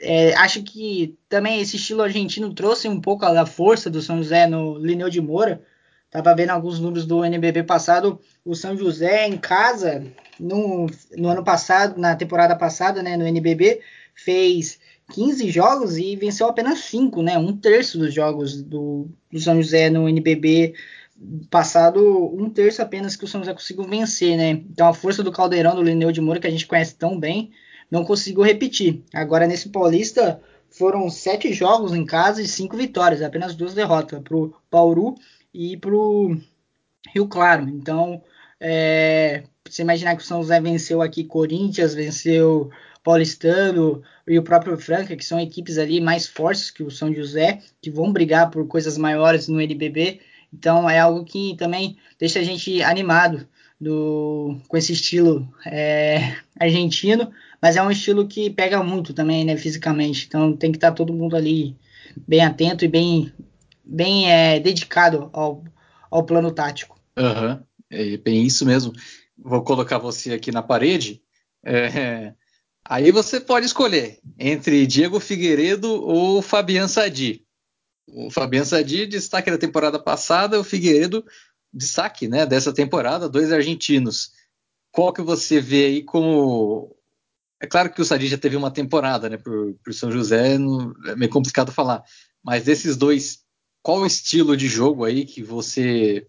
[0.00, 4.46] É, acho que também esse estilo argentino trouxe um pouco da força do São José
[4.46, 5.62] no Lineu de Moura.
[6.10, 8.20] Tava vendo alguns números do NBB passado.
[8.44, 10.06] O São José em casa,
[10.38, 10.86] no,
[11.16, 13.80] no ano passado, na temporada passada, né, no NBB,
[14.14, 14.78] fez
[15.10, 17.38] 15 jogos e venceu apenas 5, né?
[17.38, 20.74] Um terço dos jogos do, do São José no NBB
[21.50, 24.50] passado, um terço apenas que o São José conseguiu vencer, né?
[24.50, 27.50] Então a força do Caldeirão, do Lineu de Moura, que a gente conhece tão bem,
[27.90, 29.02] não conseguiu repetir.
[29.12, 30.40] Agora, nesse Paulista,
[30.70, 35.14] foram sete jogos em casa e cinco vitórias, apenas duas derrotas para o Bauru
[35.52, 36.36] e para o
[37.14, 37.68] Rio Claro.
[37.68, 38.22] Então,
[38.58, 42.70] é, você imaginar que o São José venceu aqui Corinthians, venceu
[43.02, 47.60] Paulistano e o próprio Franca, que são equipes ali mais fortes que o São José,
[47.80, 50.20] que vão brigar por coisas maiores no NBB.
[50.52, 53.46] Então, é algo que também deixa a gente animado
[53.80, 57.32] do, com esse estilo é, argentino
[57.62, 60.26] mas é um estilo que pega muito também, né, fisicamente.
[60.26, 61.76] Então tem que estar todo mundo ali
[62.26, 63.32] bem atento e bem,
[63.84, 65.62] bem é, dedicado ao,
[66.10, 67.00] ao plano tático.
[67.16, 67.62] Uhum.
[67.88, 68.92] É bem isso mesmo.
[69.38, 71.22] Vou colocar você aqui na parede.
[71.64, 72.34] É,
[72.84, 77.44] aí você pode escolher entre Diego Figueiredo ou Fabian Sadi.
[78.06, 81.24] O Fabian Sadi, destaque da temporada passada, o Figueiredo,
[81.72, 84.32] destaque né, dessa temporada, dois argentinos.
[84.90, 86.94] Qual que você vê aí como
[87.62, 89.36] é claro que o Sadi já teve uma temporada, né?
[89.36, 92.02] Por, por São José, é meio complicado falar.
[92.42, 93.44] Mas desses dois,
[93.80, 96.26] qual o estilo de jogo aí que você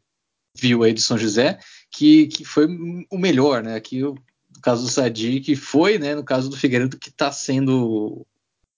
[0.56, 1.58] viu aí de São José
[1.90, 2.68] que, que foi
[3.10, 3.82] o melhor, né?
[3.92, 4.16] No
[4.64, 6.16] caso do Sadi, que foi, né?
[6.16, 8.26] No caso do Figueiredo, que está sendo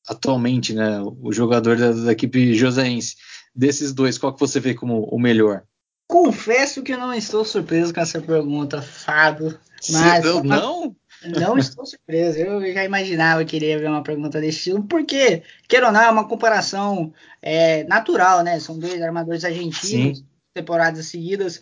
[0.07, 0.99] atualmente, né?
[1.21, 3.15] O jogador da, da equipe joseense.
[3.55, 5.63] Desses dois, qual que você vê como o melhor?
[6.07, 9.57] Confesso que eu não estou surpreso com essa pergunta, Fábio.
[9.91, 10.95] Mas, Você, não?
[11.25, 12.37] Não estou surpreso.
[12.37, 16.09] Eu já imaginava que iria ver uma pergunta desse estilo, porque, queira ou não, é
[16.09, 18.59] uma comparação é, natural, né?
[18.59, 20.25] São dois armadores argentinos, Sim.
[20.53, 21.61] temporadas seguidas,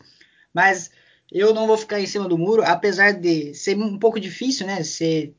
[0.53, 0.91] mas
[1.31, 4.83] eu não vou ficar em cima do muro, apesar de ser um pouco difícil, né?
[4.83, 5.33] Ser,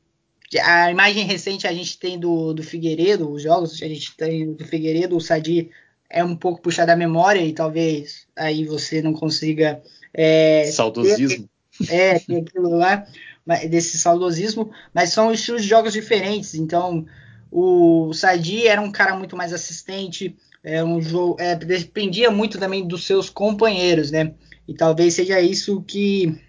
[0.61, 4.65] a imagem recente a gente tem do, do Figueiredo, os jogos a gente tem do
[4.65, 5.69] Figueiredo, o Sadi
[6.09, 9.81] é um pouco puxado da memória e talvez aí você não consiga.
[10.13, 11.49] É, Saudosismo.
[11.85, 13.05] Ter, é, ter aquilo lá
[13.69, 16.55] desse saudosismo, mas são estilos de jogos diferentes.
[16.55, 17.05] Então,
[17.51, 22.87] o Sadi era um cara muito mais assistente, é um jogo, é, dependia muito também
[22.87, 24.33] dos seus companheiros, né?
[24.67, 26.39] E talvez seja isso que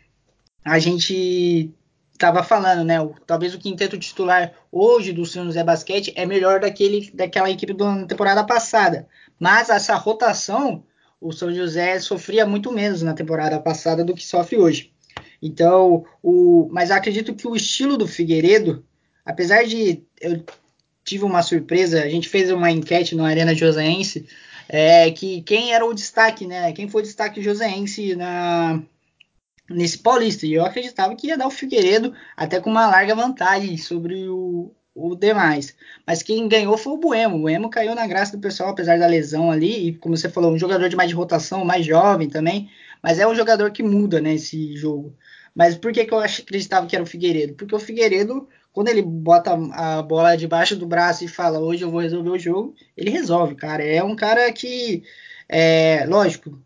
[0.64, 1.71] a gente
[2.12, 2.97] estava falando, né?
[3.27, 8.07] Talvez o quinteto titular hoje do São José Basquete é melhor daquele, daquela equipe da
[8.07, 9.07] temporada passada.
[9.39, 10.83] Mas essa rotação,
[11.21, 14.93] o São José sofria muito menos na temporada passada do que sofre hoje.
[15.41, 18.85] Então, o, mas acredito que o estilo do Figueiredo,
[19.25, 20.43] apesar de eu
[21.05, 24.27] tive uma surpresa, a gente fez uma enquete no Arena Joseense,
[24.69, 26.73] é, que quem era o destaque, né?
[26.73, 28.83] Quem foi o destaque joseense na,
[29.71, 30.47] nesse Paulista.
[30.47, 34.73] E eu acreditava que ia dar o Figueiredo até com uma larga vantagem sobre o,
[34.95, 35.77] o demais.
[36.07, 37.37] Mas quem ganhou foi o Bueno.
[37.37, 39.89] O Bueno caiu na graça do pessoal, apesar da lesão ali.
[39.89, 42.71] E como você falou, um jogador de mais de rotação, mais jovem também.
[43.03, 45.14] Mas é um jogador que muda né, jogo.
[45.55, 47.55] Mas por que, que eu acreditava que era o Figueiredo?
[47.55, 48.47] Porque o Figueiredo,
[48.77, 52.39] quando ele bota a bola debaixo do braço e fala, hoje eu vou resolver o
[52.39, 53.83] jogo, ele resolve, cara.
[53.83, 55.03] É um cara que,
[55.49, 56.61] é, lógico,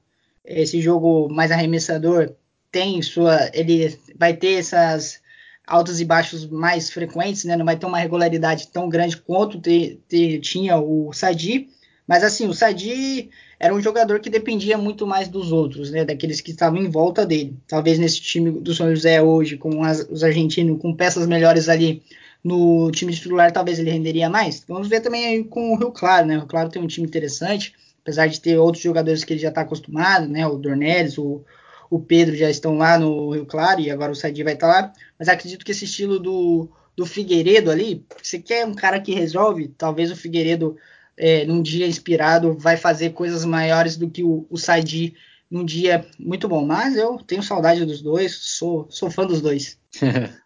[0.44, 2.34] esse jogo mais arremessador
[2.72, 3.48] tem sua.
[3.54, 5.22] Ele vai ter essas
[5.64, 7.54] altos e baixos mais frequentes, né?
[7.54, 11.68] Não vai ter uma regularidade tão grande quanto te, te, tinha o Sadi.
[12.10, 16.04] Mas assim, o Sadi era um jogador que dependia muito mais dos outros, né?
[16.04, 17.56] Daqueles que estavam em volta dele.
[17.68, 22.02] Talvez nesse time do São José hoje, com as, os argentinos, com peças melhores ali
[22.42, 24.64] no time titular, talvez ele renderia mais.
[24.66, 26.34] Vamos ver também com o Rio Claro, né?
[26.34, 29.50] O Rio Claro tem um time interessante, apesar de ter outros jogadores que ele já
[29.50, 30.44] está acostumado, né?
[30.44, 31.44] O Dornelles, o,
[31.88, 34.80] o Pedro já estão lá no Rio Claro e agora o Sadi vai estar tá
[34.80, 34.92] lá.
[35.16, 39.68] Mas acredito que esse estilo do, do Figueiredo ali, você quer um cara que resolve,
[39.78, 40.76] talvez o Figueiredo,
[41.22, 45.14] é, num dia inspirado, vai fazer coisas maiores do que o, o Sadi
[45.50, 46.64] num dia muito bom.
[46.64, 49.78] Mas eu tenho saudade dos dois, sou, sou fã dos dois.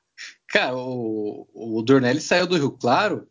[0.51, 3.29] cara, o, o Dornelles saiu do Rio Claro,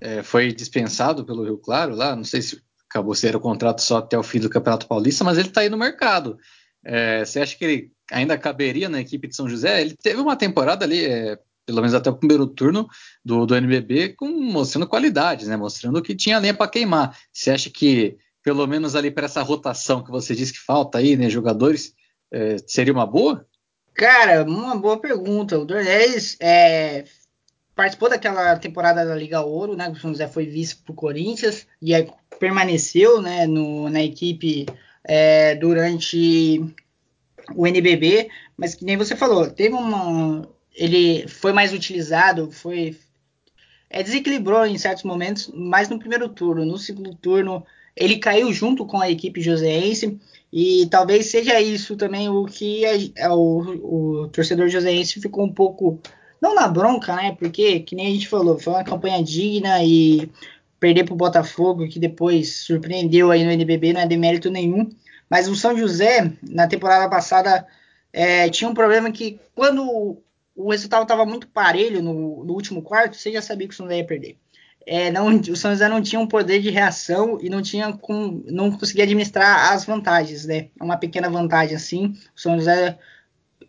[0.00, 3.96] é, foi dispensado pelo Rio Claro lá, não sei se acabou ser o contrato só
[3.96, 6.38] até o fim do Campeonato Paulista, mas ele está aí no mercado.
[6.84, 9.80] É, você acha que ele ainda caberia na equipe de São José?
[9.80, 11.36] Ele teve uma temporada ali, é,
[11.66, 12.88] pelo menos até o primeiro turno
[13.24, 15.56] do, do NBB, com, mostrando qualidades, né?
[15.56, 17.16] mostrando que tinha lenha para queimar.
[17.32, 21.16] Você acha que, pelo menos ali para essa rotação que você disse que falta aí,
[21.16, 21.94] né, jogadores,
[22.32, 23.46] é, seria uma boa?
[23.94, 25.58] Cara, uma boa pergunta.
[25.58, 27.04] O Dornelles é,
[27.74, 29.88] participou daquela temporada da Liga Ouro, né?
[29.88, 32.08] O São José foi vice pro Corinthians e aí
[32.38, 34.66] permaneceu, né, no, na equipe
[35.04, 36.60] é, durante
[37.54, 42.96] o NBB, mas que nem você falou, teve uma, ele foi mais utilizado, foi
[43.88, 47.64] é, desequilibrou em certos momentos, mas no primeiro turno, no segundo turno
[47.96, 50.18] ele caiu junto com a equipe joseense
[50.52, 55.52] e talvez seja isso também o que a, a, o, o torcedor joseense ficou um
[55.52, 56.00] pouco
[56.40, 57.36] não na bronca, né?
[57.38, 60.30] Porque que nem a gente falou, foi uma campanha digna e
[60.78, 64.90] perder para o Botafogo, que depois surpreendeu aí no NBB, não é demérito nenhum.
[65.30, 67.66] Mas o São José, na temporada passada,
[68.12, 70.22] é, tinha um problema que quando
[70.54, 73.90] o resultado estava muito parelho no, no, último quarto, você já sabia que o São
[73.90, 74.36] ia perder.
[74.86, 78.42] É, não, o São José não tinha um poder de reação e não tinha com,
[78.46, 80.68] não conseguia administrar as vantagens, né?
[80.80, 82.98] Uma pequena vantagem assim, o São José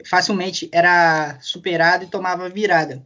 [0.05, 3.03] facilmente era superado e tomava virada.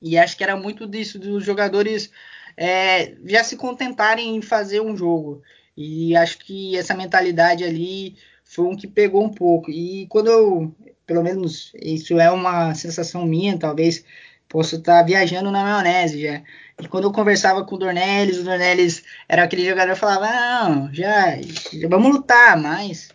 [0.00, 2.10] E acho que era muito disso dos jogadores
[2.56, 5.42] é, já se contentarem em fazer um jogo.
[5.76, 9.70] E acho que essa mentalidade ali foi um que pegou um pouco.
[9.70, 10.74] E quando eu,
[11.06, 14.04] pelo menos isso é uma sensação minha, talvez
[14.48, 16.42] posso estar viajando na maionese já.
[16.80, 20.92] E quando eu conversava com o Dornelles, o Dornelles era aquele jogador que falava: não,
[20.92, 23.10] já, já vamos lutar, mas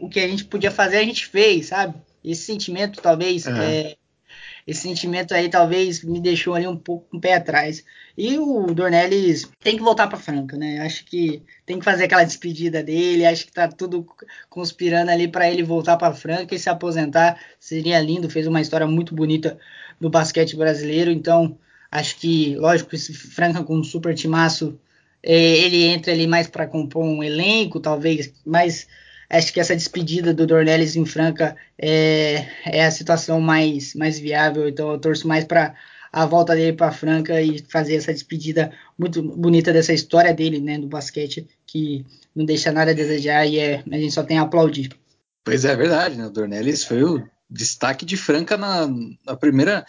[0.00, 1.94] o que a gente podia fazer a gente fez, sabe?
[2.24, 3.56] Esse sentimento talvez uhum.
[3.56, 3.96] é,
[4.66, 7.84] esse sentimento aí talvez me deixou ali um pouco com um o pé atrás.
[8.16, 10.80] E o Dornelles tem que voltar para Franca, né?
[10.80, 14.06] Acho que tem que fazer aquela despedida dele, acho que tá tudo
[14.48, 17.40] conspirando ali para ele voltar para Franca e se aposentar.
[17.58, 19.58] Seria lindo, fez uma história muito bonita
[19.98, 21.58] no basquete brasileiro, então
[21.90, 24.78] acho que, lógico, esse Franca com um super timaço,
[25.22, 28.86] é, ele entra ali mais para compor um elenco, talvez, mas
[29.30, 34.68] acho que essa despedida do Dornelles em Franca é, é a situação mais, mais viável,
[34.68, 35.74] então eu torço mais para
[36.12, 40.76] a volta dele para Franca e fazer essa despedida muito bonita dessa história dele, né,
[40.76, 42.04] do basquete, que
[42.34, 44.90] não deixa nada a desejar e é, a gente só tem a aplaudir.
[45.44, 46.26] Pois é, é verdade, né?
[46.26, 48.88] O Dornelles foi o destaque de Franca na,
[49.24, 49.86] na primeira,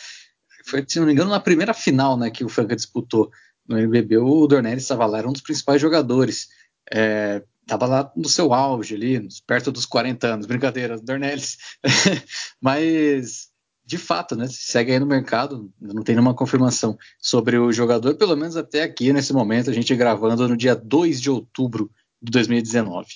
[0.66, 3.32] foi, se não me engano, na primeira final, né, que o Franca disputou
[3.68, 6.50] no NBB, o Dornelles estava lá, era um dos principais jogadores.
[6.94, 11.58] É, estava lá no seu auge ali, perto dos 40 anos, brincadeira, Dornelles.
[12.60, 13.50] Mas,
[13.86, 18.36] de fato, né, segue aí no mercado, não tem nenhuma confirmação sobre o jogador, pelo
[18.36, 21.92] menos até aqui, nesse momento, a gente gravando no dia 2 de outubro
[22.22, 23.08] de 2019.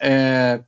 [0.00, 0.62] É,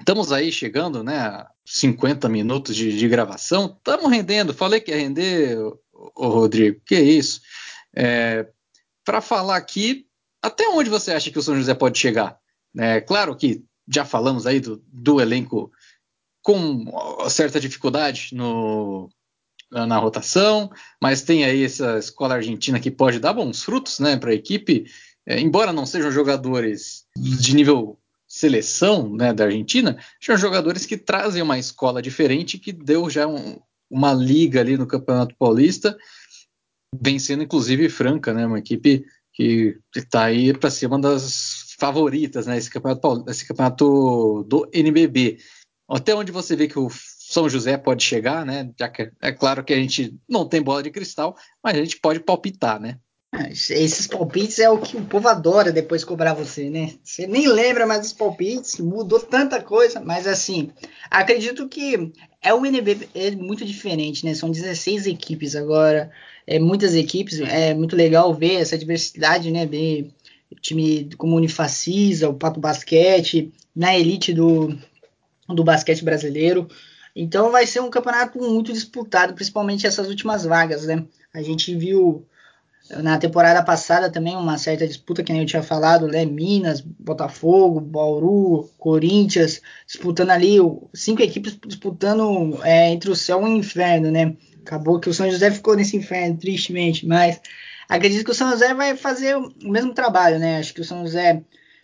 [0.00, 4.98] estamos aí chegando, né, a 50 minutos de, de gravação, estamos rendendo, falei que ia
[4.98, 5.58] render,
[5.92, 7.40] ô, Rodrigo, que isso.
[7.94, 8.48] É,
[9.04, 10.06] Para falar aqui,
[10.42, 12.38] até onde você acha que o São José pode chegar?
[12.76, 15.70] É claro que já falamos aí do, do elenco
[16.42, 16.84] com
[17.28, 19.08] certa dificuldade no,
[19.70, 20.70] na rotação,
[21.00, 24.84] mas tem aí essa escola argentina que pode dar bons frutos né, para a equipe,
[25.26, 27.98] é, embora não sejam jogadores de nível
[28.28, 33.58] seleção né, da Argentina, são jogadores que trazem uma escola diferente que deu já um,
[33.88, 35.96] uma liga ali no Campeonato Paulista
[37.00, 38.46] vencendo inclusive Franca, né?
[38.46, 42.56] Uma equipe que está aí para uma das favoritas, né?
[42.56, 45.38] Esse campeonato, esse campeonato do NBB.
[45.88, 48.70] Até onde você vê que o São José pode chegar, né?
[48.78, 51.98] Já que é claro que a gente não tem bola de cristal, mas a gente
[52.00, 52.98] pode palpitar, né?
[53.34, 56.94] É, esses palpites é o que o povo adora depois cobrar você, né?
[57.02, 60.70] Você nem lembra mais dos palpites, mudou tanta coisa, mas assim,
[61.10, 64.34] acredito que é o NB é muito diferente, né?
[64.34, 66.12] São 16 equipes agora,
[66.46, 69.66] é muitas equipes, é muito legal ver essa diversidade, né?
[70.60, 74.76] Time como Unifacisa, o Pato Basquete, na elite do,
[75.48, 76.68] do basquete brasileiro.
[77.14, 81.04] Então vai ser um campeonato muito disputado, principalmente essas últimas vagas, né?
[81.32, 82.26] A gente viu
[83.02, 86.24] na temporada passada também uma certa disputa que nem eu tinha falado, né?
[86.24, 90.56] Minas, Botafogo, Bauru, Corinthians, disputando ali,
[90.92, 94.36] cinco equipes disputando é, entre o céu e o inferno, né?
[94.60, 97.40] Acabou que o São José ficou nesse inferno, tristemente, mas
[97.88, 100.58] acredito que o São José vai fazer o mesmo trabalho, né?
[100.58, 101.42] Acho que o São José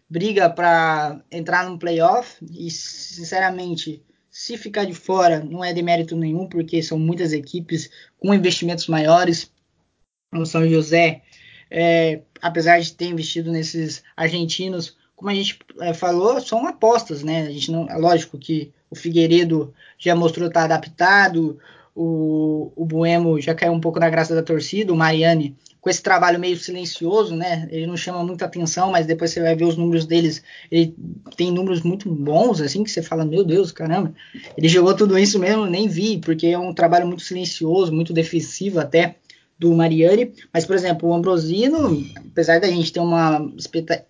[0.09, 6.49] briga para entrar no playoff e, sinceramente, se ficar de fora não é demérito nenhum,
[6.49, 9.53] porque são muitas equipes com investimentos maiores
[10.33, 11.23] no São José,
[11.71, 17.43] é, apesar de ter investido nesses argentinos, como a gente é, falou, são apostas, né?
[17.47, 21.59] A gente não, é lógico que o Figueiredo já mostrou estar adaptado,
[22.03, 26.03] o, o Buemo já caiu um pouco na graça da torcida, o Mariani com esse
[26.03, 27.67] trabalho meio silencioso, né?
[27.71, 30.95] Ele não chama muita atenção, mas depois você vai ver os números deles, ele
[31.37, 34.15] tem números muito bons, assim, que você fala, meu Deus, caramba,
[34.57, 38.79] ele jogou tudo isso mesmo, nem vi, porque é um trabalho muito silencioso, muito defensivo
[38.79, 39.17] até
[39.59, 43.51] do Mariani, mas, por exemplo, o Ambrosino, apesar da gente ter uma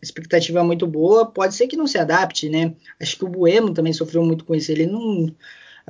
[0.00, 2.72] expectativa muito boa, pode ser que não se adapte, né?
[3.00, 5.32] Acho que o Buemo também sofreu muito com isso, ele não,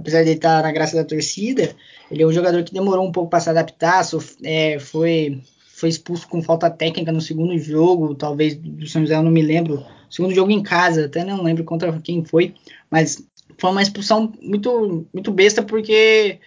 [0.01, 1.75] apesar de ele estar na graça da torcida,
[2.11, 4.03] ele é um jogador que demorou um pouco para se adaptar,
[4.43, 5.41] é, foi,
[5.75, 9.43] foi expulso com falta técnica no segundo jogo, talvez do São José, eu não me
[9.43, 12.55] lembro, segundo jogo em casa, até não lembro contra quem foi,
[12.91, 13.23] mas
[13.59, 16.41] foi uma expulsão muito, muito besta, porque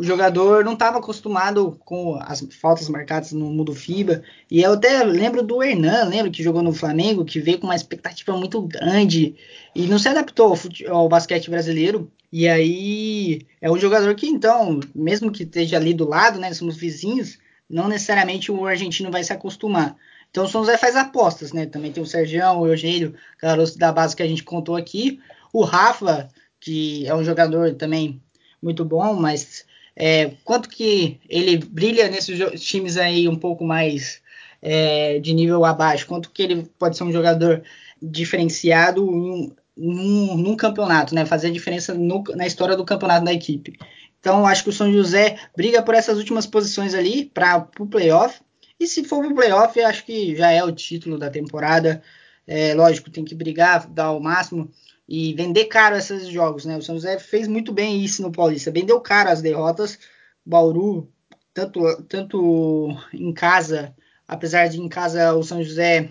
[0.00, 4.22] o jogador não estava acostumado com as faltas marcadas no mundo FIBA.
[4.50, 7.76] E eu até lembro do Hernan, lembro que jogou no Flamengo, que veio com uma
[7.76, 9.36] expectativa muito grande
[9.74, 10.54] e não se adaptou
[10.86, 12.10] ao, ao basquete brasileiro.
[12.32, 16.78] E aí é um jogador que, então, mesmo que esteja ali do lado, né, somos
[16.78, 17.36] vizinhos,
[17.68, 19.98] não necessariamente o argentino vai se acostumar.
[20.30, 21.66] Então o São José faz apostas, né?
[21.66, 25.20] Também tem o Sergião, o Eugênio, garoto da base que a gente contou aqui.
[25.52, 28.18] O Rafa, que é um jogador também
[28.62, 34.20] muito bom, mas é, quanto que ele brilha nesses times aí um pouco mais
[34.62, 37.62] é, de nível abaixo, quanto que ele pode ser um jogador
[38.00, 41.24] diferenciado em, num, num campeonato, né?
[41.24, 43.78] Fazer a diferença no, na história do campeonato da equipe.
[44.18, 48.40] Então, acho que o São José briga por essas últimas posições ali para o playoff.
[48.78, 52.02] E se for para o playoff, acho que já é o título da temporada.
[52.46, 54.70] É, lógico, tem que brigar, dar o máximo
[55.10, 56.76] e vender caro esses jogos, né?
[56.76, 59.98] O São José fez muito bem isso no Paulista, vendeu caro as derrotas.
[60.46, 61.10] Bauru,
[61.52, 63.92] tanto, tanto em casa,
[64.26, 66.10] apesar de em casa o São José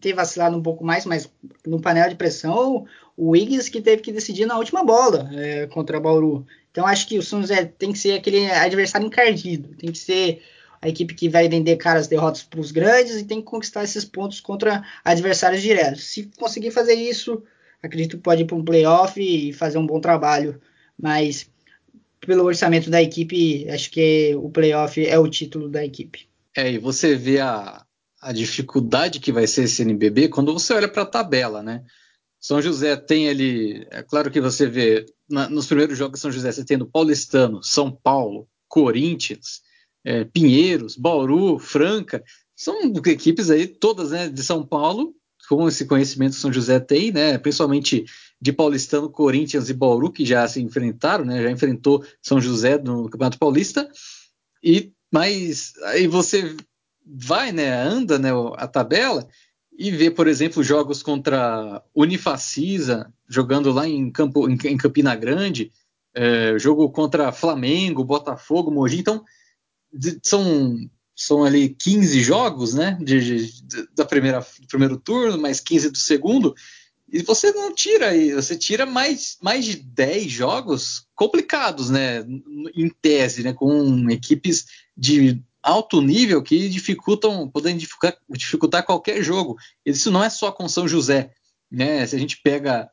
[0.00, 1.30] ter vacilado um pouco mais, mas
[1.66, 5.98] no painel de pressão, o Wiggins que teve que decidir na última bola é, contra
[5.98, 6.46] o Bauru.
[6.70, 10.42] Então acho que o São José tem que ser aquele adversário encardido, tem que ser
[10.80, 14.06] a equipe que vai vender caras derrotas para os grandes e tem que conquistar esses
[14.06, 16.04] pontos contra adversários diretos.
[16.04, 17.42] Se conseguir fazer isso,
[17.82, 20.60] acredito que pode ir para um playoff e fazer um bom trabalho,
[21.00, 21.50] mas
[22.20, 26.28] pelo orçamento da equipe, acho que o playoff é o título da equipe.
[26.56, 27.84] É, e você vê a,
[28.20, 31.84] a dificuldade que vai ser esse NBB quando você olha para a tabela, né?
[32.40, 36.52] São José tem ali, é claro que você vê na, nos primeiros jogos São José
[36.52, 39.60] você tem Paulistano, São Paulo, Corinthians,
[40.04, 42.22] é, Pinheiros, Bauru, Franca,
[42.54, 45.14] são equipes aí todas né, de São Paulo
[45.48, 48.04] com esse conhecimento que São José tem, né, principalmente
[48.40, 53.08] de Paulistano, Corinthians e Bauru, que já se enfrentaram, né, já enfrentou São José no
[53.08, 53.90] Campeonato Paulista,
[54.62, 56.54] e mas aí você
[57.04, 59.26] vai, né, anda né, a tabela
[59.76, 65.72] e vê, por exemplo, jogos contra Unifacisa, jogando lá em, Campo, em, Campina Grande,
[66.14, 69.24] é, jogo contra Flamengo, Botafogo, Mogi, então
[70.22, 70.76] são
[71.18, 75.98] são ali 15 jogos, né, de, de, da primeira, do primeiro turno, mais 15 do
[75.98, 76.54] segundo,
[77.12, 82.24] e você não tira aí, você tira mais, mais de 10 jogos complicados, né,
[82.72, 84.66] em tese, né, com equipes
[84.96, 89.56] de alto nível que dificultam, podem dificultar, dificultar qualquer jogo.
[89.84, 91.32] Isso não é só com São José,
[91.68, 92.88] né, se a gente pega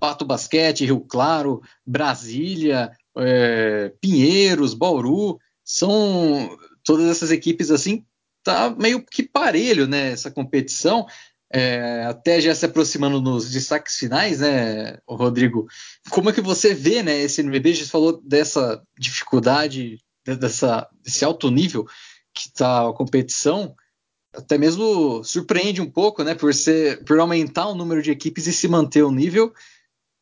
[0.00, 8.04] Pato Basquete, Rio Claro, Brasília, é, Pinheiros, Bauru, são todas essas equipes assim
[8.42, 10.12] tá meio que parelho, né?
[10.12, 11.06] Essa competição.
[11.54, 15.66] É, até já se aproximando nos destaques finais, né, Rodrigo?
[16.08, 17.74] Como é que você vê, né, esse NBB?
[17.74, 21.86] Já falou dessa dificuldade, dessa, desse alto nível
[22.32, 23.76] que está a competição,
[24.34, 28.52] até mesmo surpreende um pouco, né, por ser, por aumentar o número de equipes e
[28.52, 29.52] se manter o nível,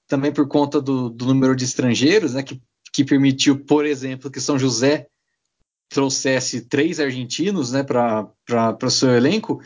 [0.08, 2.60] também por conta do, do número de estrangeiros, né, que,
[2.92, 5.06] que permitiu, por exemplo, que São José
[5.90, 9.60] trouxesse três argentinos, né, para o seu elenco.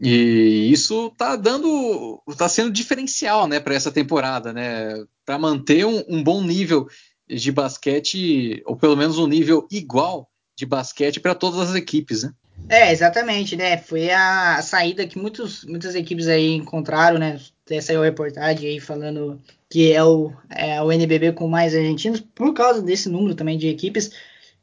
[0.00, 4.94] E isso está dando, está sendo diferencial, né, para essa temporada, né,
[5.24, 6.86] para manter um, um, bom nível
[7.28, 12.32] de basquete ou pelo menos um nível igual de basquete para todas as equipes, né?
[12.68, 13.78] É, exatamente, né?
[13.78, 17.40] Foi a saída que muitos, muitas equipes aí encontraram, né?
[17.64, 22.20] Até saiu a reportagem aí falando que é o, é o NBB com mais argentinos
[22.20, 24.12] por causa desse número também de equipes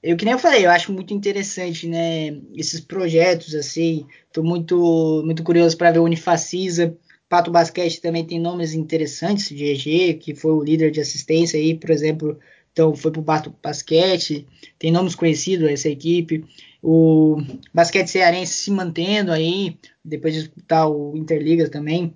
[0.02, 4.06] eu que nem eu falei, eu acho muito interessante, né, esses projetos assim.
[4.32, 6.98] Tô muito muito curioso para ver o Unifacisa.
[7.28, 11.92] Pato Basquete também tem nomes interessantes, EG, que foi o líder de assistência aí, por
[11.92, 12.40] exemplo,
[12.72, 14.48] então foi pro Pato Basquete,
[14.80, 16.44] tem nomes conhecidos essa equipe.
[16.82, 17.38] O
[17.74, 22.16] basquete cearense se mantendo aí, depois de disputar o Interliga também.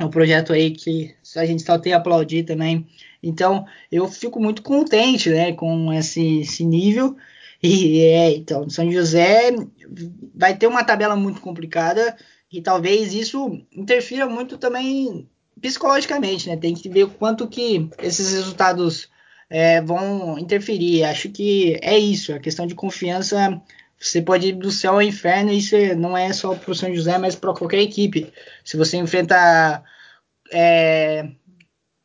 [0.00, 2.86] É um projeto aí que a gente só tem a aplaudir também.
[3.22, 7.18] Então, eu fico muito contente, né, com esse, esse nível.
[7.62, 9.54] E é, então, São José
[10.34, 12.16] vai ter uma tabela muito complicada
[12.50, 15.28] e talvez isso interfira muito também
[15.60, 16.56] psicologicamente, né?
[16.56, 19.10] Tem que ver quanto que esses resultados
[19.50, 21.04] é, vão interferir.
[21.04, 23.60] Acho que é isso, a questão de confiança.
[24.00, 26.94] Você pode ir do céu ao inferno, e isso não é só para o São
[26.94, 28.32] José, mas para qualquer equipe.
[28.64, 29.84] Se você enfrenta
[30.50, 31.28] é,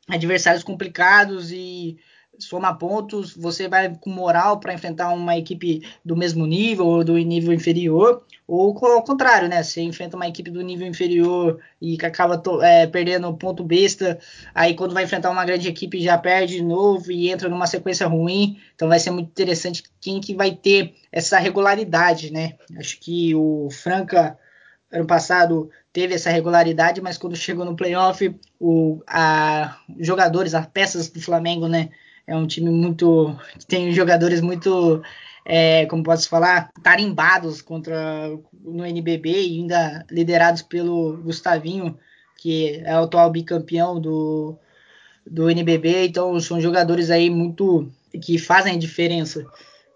[0.09, 1.97] adversários complicados e
[2.39, 7.17] soma pontos, você vai com moral para enfrentar uma equipe do mesmo nível ou do
[7.17, 9.63] nível inferior, ou ao contrário, né?
[9.63, 14.19] Você enfrenta uma equipe do nível inferior e que acaba é, perdendo ponto besta,
[14.53, 18.07] aí quando vai enfrentar uma grande equipe já perde de novo e entra numa sequência
[18.07, 22.53] ruim, então vai ser muito interessante quem que vai ter essa regularidade, né?
[22.77, 24.37] Acho que o Franca
[24.91, 31.09] ano passado teve essa regularidade, mas quando chegou no playoff, o, a, jogadores, as peças
[31.09, 31.89] do Flamengo, né?
[32.27, 33.37] É um time muito.
[33.67, 35.01] tem jogadores muito.
[35.47, 41.99] É, como posso falar, tarimbados contra no NBB e ainda liderados pelo Gustavinho,
[42.37, 44.57] que é o atual bicampeão do,
[45.25, 46.07] do NBB.
[46.07, 47.87] Então, são jogadores aí muito
[48.19, 49.45] que fazem a diferença.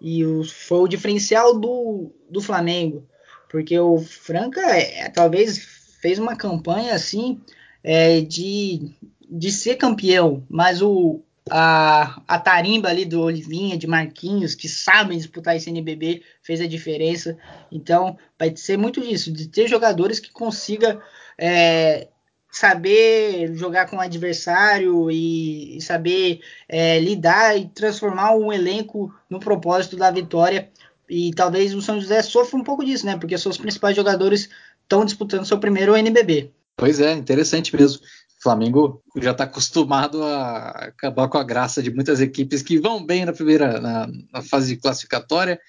[0.00, 3.06] E o, foi o diferencial do, do Flamengo,
[3.50, 5.58] porque o Franca é, talvez
[6.00, 7.40] fez uma campanha assim
[7.84, 8.92] é, de,
[9.28, 11.20] de ser campeão, mas o,
[11.50, 16.66] a, a tarimba ali do Olivinha, de Marquinhos, que sabem disputar esse NBB, fez a
[16.66, 17.36] diferença.
[17.70, 21.00] Então, vai ser muito disso, de ter jogadores que consiga
[21.36, 22.08] é,
[22.50, 29.40] saber jogar com o adversário e, e saber é, lidar e transformar um elenco no
[29.40, 30.70] propósito da vitória.
[31.08, 33.16] E talvez o São José sofra um pouco disso, né?
[33.16, 34.48] Porque seus principais jogadores
[34.82, 36.52] estão disputando seu primeiro NBB.
[36.76, 38.00] Pois é, interessante mesmo.
[38.40, 43.04] O Flamengo já está acostumado a acabar com a graça de muitas equipes que vão
[43.04, 45.60] bem na primeira na, na fase classificatória,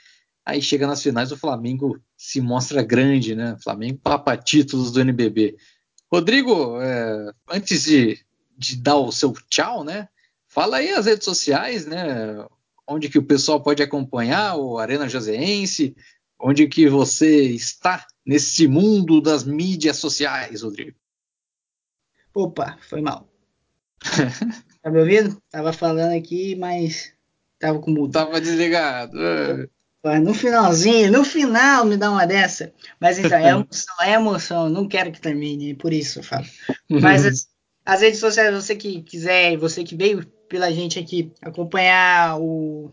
[0.46, 3.56] aí chega nas finais o Flamengo se mostra grande, né?
[3.56, 5.58] O Flamengo papa títulos do NBB.
[6.10, 8.18] Rodrigo, é, antes de,
[8.58, 10.08] de dar o seu tchau, né?
[10.48, 12.46] Fala aí as redes sociais, né?
[12.88, 15.94] Onde que o pessoal pode acompanhar o Arena Joseense,
[16.40, 21.01] onde que você está nesse mundo das mídias sociais, Rodrigo?
[22.34, 23.28] Opa, foi mal.
[24.82, 25.42] tá me ouvindo?
[25.50, 27.14] Tava falando aqui, mas
[27.60, 28.14] tava com mudo.
[28.14, 29.18] Tava desligado.
[30.24, 32.74] No finalzinho, no final me dá uma dessa.
[33.00, 34.70] Mas então, é emoção, é emoção.
[34.70, 36.46] Não quero que termine, por isso eu falo.
[36.90, 37.48] Mas as,
[37.86, 42.92] as redes sociais, você que quiser, você que veio pela gente aqui acompanhar o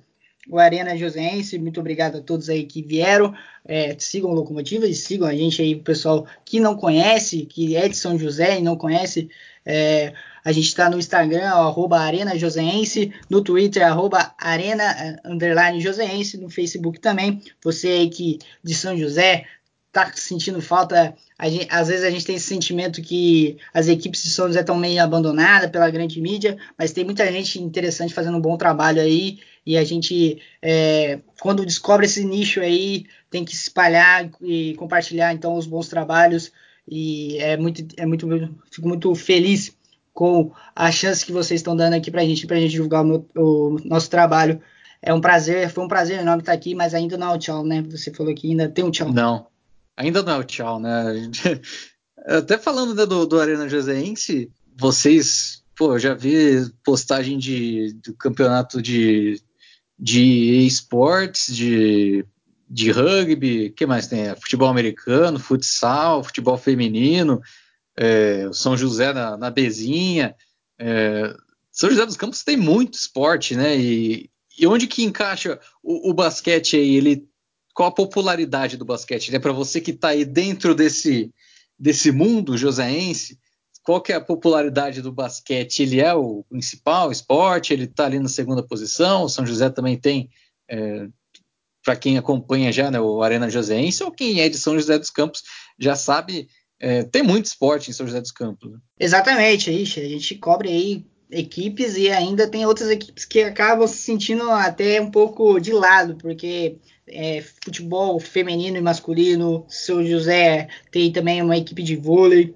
[0.49, 1.59] o Arena Josense.
[1.59, 3.35] Muito obrigado a todos aí que vieram.
[3.65, 7.97] É, sigam Locomotiva e sigam a gente aí, pessoal que não conhece, que é de
[7.97, 9.29] São José e não conhece.
[9.65, 15.79] É, a gente está no Instagram, arroba Arena Joseense, no Twitter, arroba Arena eh, Underline
[15.79, 17.43] Joseense, no Facebook também.
[17.63, 19.45] Você aí que de São José
[19.93, 24.31] tá sentindo falta, gente, às vezes a gente tem esse sentimento que as equipes de
[24.31, 28.41] São José estão meio abandonadas pela grande mídia, mas tem muita gente interessante fazendo um
[28.41, 34.31] bom trabalho aí e a gente, é, quando descobre esse nicho aí, tem que espalhar
[34.41, 36.51] e compartilhar então os bons trabalhos.
[36.91, 38.27] E é muito, é muito,
[38.71, 39.77] fico muito feliz
[40.15, 43.03] com a chance que vocês estão dando aqui para a gente, para a gente divulgar
[43.03, 44.59] o, meu, o, nosso trabalho
[45.03, 47.63] É um prazer, foi um prazer enorme estar aqui, mas ainda não é o tchau,
[47.63, 47.83] né?
[47.91, 49.13] Você falou que ainda tem um tchau.
[49.13, 49.49] Não,
[49.99, 51.31] ainda não é o tchau, né?
[52.25, 58.15] Até falando né, do, do Arena Joseense, vocês, pô, eu já vi postagem de, do
[58.15, 59.43] campeonato de,
[59.99, 62.25] de esportes, de,
[62.69, 64.35] de rugby, que mais tem?
[64.37, 67.41] Futebol americano, futsal, futebol feminino,
[67.97, 70.37] é, São José na, na Bezinha.
[70.79, 71.35] É,
[71.73, 73.77] São José dos Campos tem muito esporte, né?
[73.77, 76.97] E, e onde que encaixa o, o, basquete aí?
[76.97, 77.29] Ele,
[77.75, 79.33] qual a popularidade do basquete?
[79.33, 79.39] Né?
[79.41, 81.33] Para você que está aí dentro desse,
[81.79, 83.39] desse mundo joséense,
[83.89, 85.81] qual que é a popularidade do basquete?
[85.81, 87.73] Ele é o principal esporte?
[87.73, 89.23] Ele está ali na segunda posição?
[89.23, 90.29] O São José também tem,
[90.69, 91.07] é,
[91.83, 95.09] para quem acompanha já né, o Arena Joséense, ou quem é de São José dos
[95.09, 95.43] Campos
[95.79, 98.71] já sabe é, tem muito esporte em São José dos Campos.
[98.71, 98.79] Né?
[99.01, 103.97] Exatamente, Ixi, a gente cobre aí equipes e ainda tem outras equipes que acabam se
[103.97, 106.77] sentindo até um pouco de lado, porque
[107.07, 112.55] é, futebol feminino e masculino, São José tem também uma equipe de vôlei,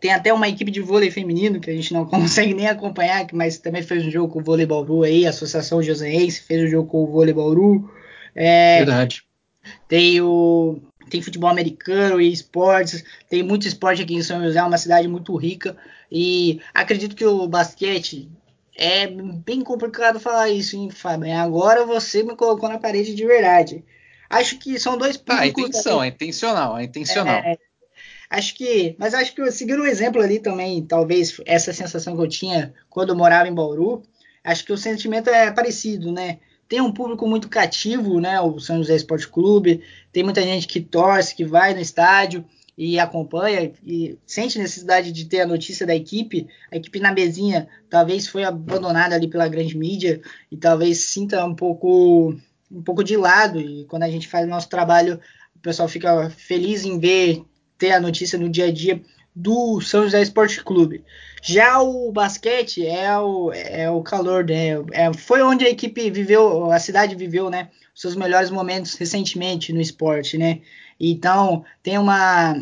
[0.00, 3.58] tem até uma equipe de vôlei feminino que a gente não consegue nem acompanhar, mas
[3.58, 6.88] também fez um jogo com o Vôlei Bauru aí, a Associação Joséense fez um jogo
[6.88, 7.90] com o Vôlei Bauru.
[8.34, 9.24] É, Verdade.
[9.86, 10.80] Tem o
[11.10, 15.08] tem futebol americano e esportes, tem muito esporte aqui em São José, é uma cidade
[15.08, 15.76] muito rica
[16.10, 18.30] e acredito que o basquete
[18.76, 21.36] é bem complicado falar isso, hein, Fábio?
[21.36, 23.84] Agora você me colocou na parede de verdade.
[24.30, 25.40] Acho que são dois públicos.
[25.40, 27.34] Ah, a intenção, é intencional, é intencional.
[27.34, 27.58] É,
[28.30, 32.28] acho que, mas acho que seguindo um exemplo ali também, talvez essa sensação que eu
[32.28, 34.02] tinha quando eu morava em Bauru,
[34.42, 36.38] acho que o sentimento é parecido, né?
[36.70, 38.40] tem um público muito cativo, né?
[38.40, 42.44] O São José Esporte Clube, tem muita gente que torce, que vai no estádio
[42.78, 46.46] e acompanha e sente necessidade de ter a notícia da equipe.
[46.70, 51.56] A equipe na mesinha talvez foi abandonada ali pela grande mídia e talvez sinta um
[51.56, 52.36] pouco
[52.70, 55.18] um pouco de lado e quando a gente faz o nosso trabalho,
[55.56, 57.42] o pessoal fica feliz em ver
[57.80, 59.02] ter a notícia no dia a dia
[59.34, 61.02] do São José Esporte Clube.
[61.42, 64.72] Já o basquete é o, é o calor, né?
[64.92, 67.70] É, foi onde a equipe viveu, a cidade viveu, né?
[67.94, 70.60] Seus melhores momentos recentemente no esporte, né?
[70.98, 72.54] Então tem uma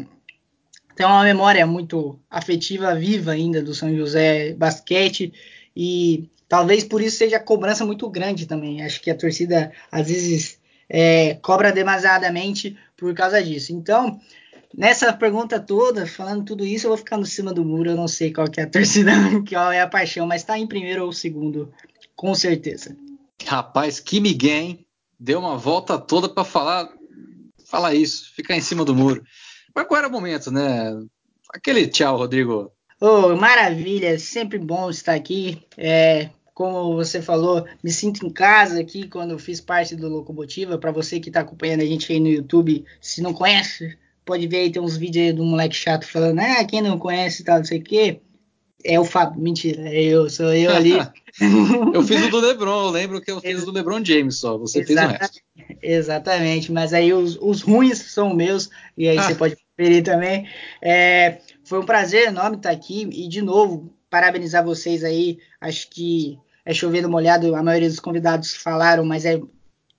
[0.94, 5.32] tem uma memória muito afetiva viva ainda do São José Basquete
[5.76, 8.82] e talvez por isso seja a cobrança muito grande também.
[8.82, 13.72] Acho que a torcida às vezes é, cobra demasiadamente por causa disso.
[13.72, 14.20] Então
[14.76, 17.90] Nessa pergunta toda, falando tudo isso, eu vou ficar no cima do muro.
[17.90, 19.12] Eu não sei qual que é a torcida,
[19.48, 21.72] qual é a paixão, mas tá em primeiro ou segundo,
[22.14, 22.96] com certeza.
[23.46, 24.78] Rapaz, que Miguel,
[25.20, 26.88] Deu uma volta toda para falar,
[27.66, 29.24] falar isso, ficar em cima do muro.
[29.74, 30.96] Mas qual era o momento, né?
[31.52, 32.70] Aquele tchau, Rodrigo.
[33.00, 35.60] Oh, maravilha, sempre bom estar aqui.
[35.76, 40.78] É, como você falou, me sinto em casa aqui quando eu fiz parte do Locomotiva.
[40.78, 43.98] Para você que está acompanhando a gente aí no YouTube, se não conhece,
[44.28, 47.40] pode ver aí, tem uns vídeos aí do moleque chato falando, ah, quem não conhece
[47.40, 48.20] e tal, não sei o quê.
[48.84, 50.92] É o Fábio, mentira, é eu, sou eu ali.
[51.94, 54.56] eu fiz o do LeBron, eu lembro que eu fiz o do LeBron James só,
[54.56, 55.78] você exatamente, fez o resto.
[55.82, 59.22] Exatamente, mas aí os, os ruins são meus, e aí ah.
[59.22, 60.46] você pode conferir também.
[60.82, 66.38] É, foi um prazer enorme estar aqui, e de novo, parabenizar vocês aí, acho que
[66.64, 69.40] é chovendo molhado, a maioria dos convidados falaram, mas é,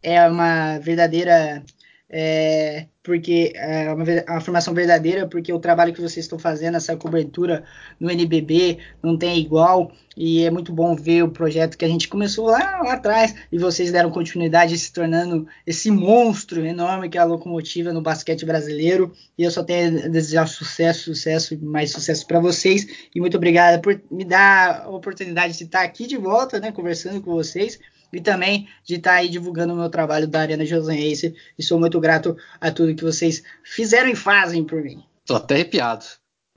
[0.04, 1.64] é uma verdadeira
[2.10, 6.95] é, porque é uma, uma formação verdadeira, porque o trabalho que vocês estão fazendo, essa
[6.97, 7.64] cobertura
[7.99, 12.07] no NBB, não tem igual, e é muito bom ver o projeto que a gente
[12.07, 17.22] começou lá, lá atrás, e vocês deram continuidade se tornando esse monstro enorme que é
[17.22, 21.91] a locomotiva no basquete brasileiro, e eu só tenho a desejar sucesso, sucesso e mais
[21.91, 26.18] sucesso para vocês, e muito obrigado por me dar a oportunidade de estar aqui de
[26.18, 27.80] volta, né, conversando com vocês,
[28.12, 31.36] e também de estar tá aí divulgando o meu trabalho da Arena Josense.
[31.57, 35.03] E sou muito grato a tudo que vocês fizeram e fazem por mim.
[35.26, 36.05] Tô até arrepiado.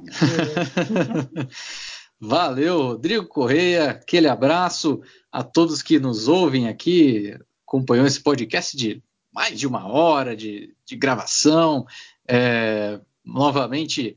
[0.01, 1.47] É.
[2.19, 3.91] Valeu, Rodrigo Correia.
[3.91, 7.37] Aquele abraço a todos que nos ouvem aqui,
[7.67, 11.87] acompanhou esse podcast de mais de uma hora de, de gravação.
[12.29, 14.17] É, novamente,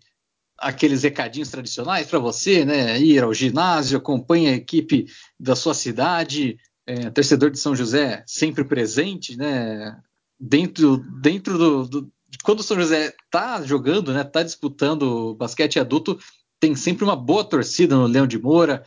[0.57, 2.99] aqueles recadinhos tradicionais para você, né?
[2.99, 5.07] Ir ao ginásio, acompanhe a equipe
[5.39, 9.99] da sua cidade, é, torcedor de São José sempre presente, né?
[10.39, 12.11] Dentro, dentro do, do
[12.43, 14.21] quando o São José está jogando, né?
[14.21, 16.19] Está disputando basquete adulto,
[16.59, 18.83] tem sempre uma boa torcida no Leão de Moura.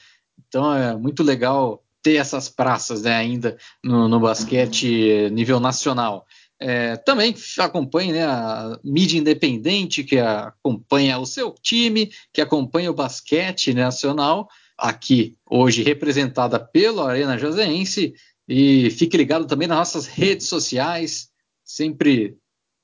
[0.46, 6.26] Então é muito legal ter essas praças né, ainda no, no basquete nível nacional.
[6.60, 12.94] É, também acompanhe né, a mídia independente que acompanha o seu time, que acompanha o
[12.94, 14.48] basquete nacional
[14.78, 18.14] aqui hoje representada pelo Arena Joseense
[18.48, 21.28] E fique ligado também nas nossas redes sociais,
[21.64, 22.36] sempre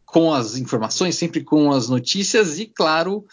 [0.05, 3.25] com as informações, sempre com as notícias e, claro,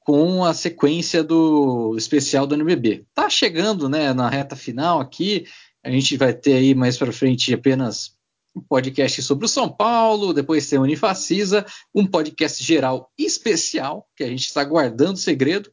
[0.00, 3.04] com a sequência do especial do NBB.
[3.14, 5.44] Tá chegando, né, na reta final aqui.
[5.84, 8.14] A gente vai ter aí mais para frente apenas
[8.54, 11.64] um podcast sobre o São Paulo, depois tem o Unifacisa,
[11.94, 15.70] um podcast geral especial, que a gente está guardando segredo,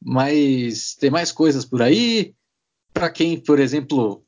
[0.00, 2.34] mas tem mais coisas por aí.
[2.92, 4.24] Para quem, por exemplo,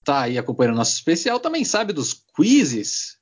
[0.00, 3.16] está aí acompanhando nosso especial, também sabe dos quizzes.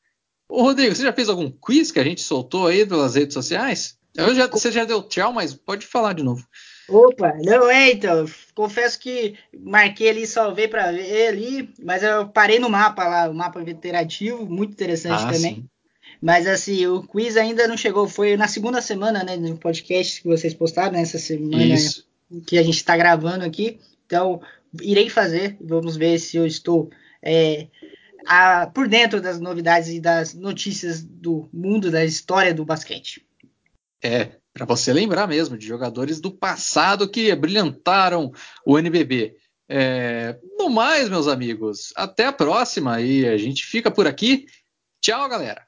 [0.48, 3.96] Ô, Rodrigo, você já fez algum quiz que a gente soltou aí pelas redes sociais?
[4.14, 6.46] Já, você já deu tchau, mas pode falar de novo.
[6.88, 8.26] Opa, não é então.
[8.54, 13.34] Confesso que marquei ali, salvei para ver ali, mas eu parei no mapa lá, o
[13.34, 15.54] mapa interativo, muito interessante ah, também.
[15.54, 15.68] Sim.
[16.22, 20.28] Mas assim, o quiz ainda não chegou, foi na segunda semana, né, do podcast que
[20.28, 22.06] vocês postaram, nessa né, semana Isso.
[22.46, 23.80] que a gente está gravando aqui.
[24.06, 24.40] Então,
[24.80, 26.88] irei fazer, vamos ver se eu estou
[27.20, 27.66] é,
[28.24, 33.26] a, por dentro das novidades e das notícias do mundo, da história do basquete.
[34.00, 38.32] É, para você lembrar mesmo de jogadores do passado que brilhantaram
[38.64, 39.36] o NBB.
[39.68, 44.46] É, no mais, meus amigos, até a próxima e a gente fica por aqui.
[45.00, 45.66] Tchau, galera!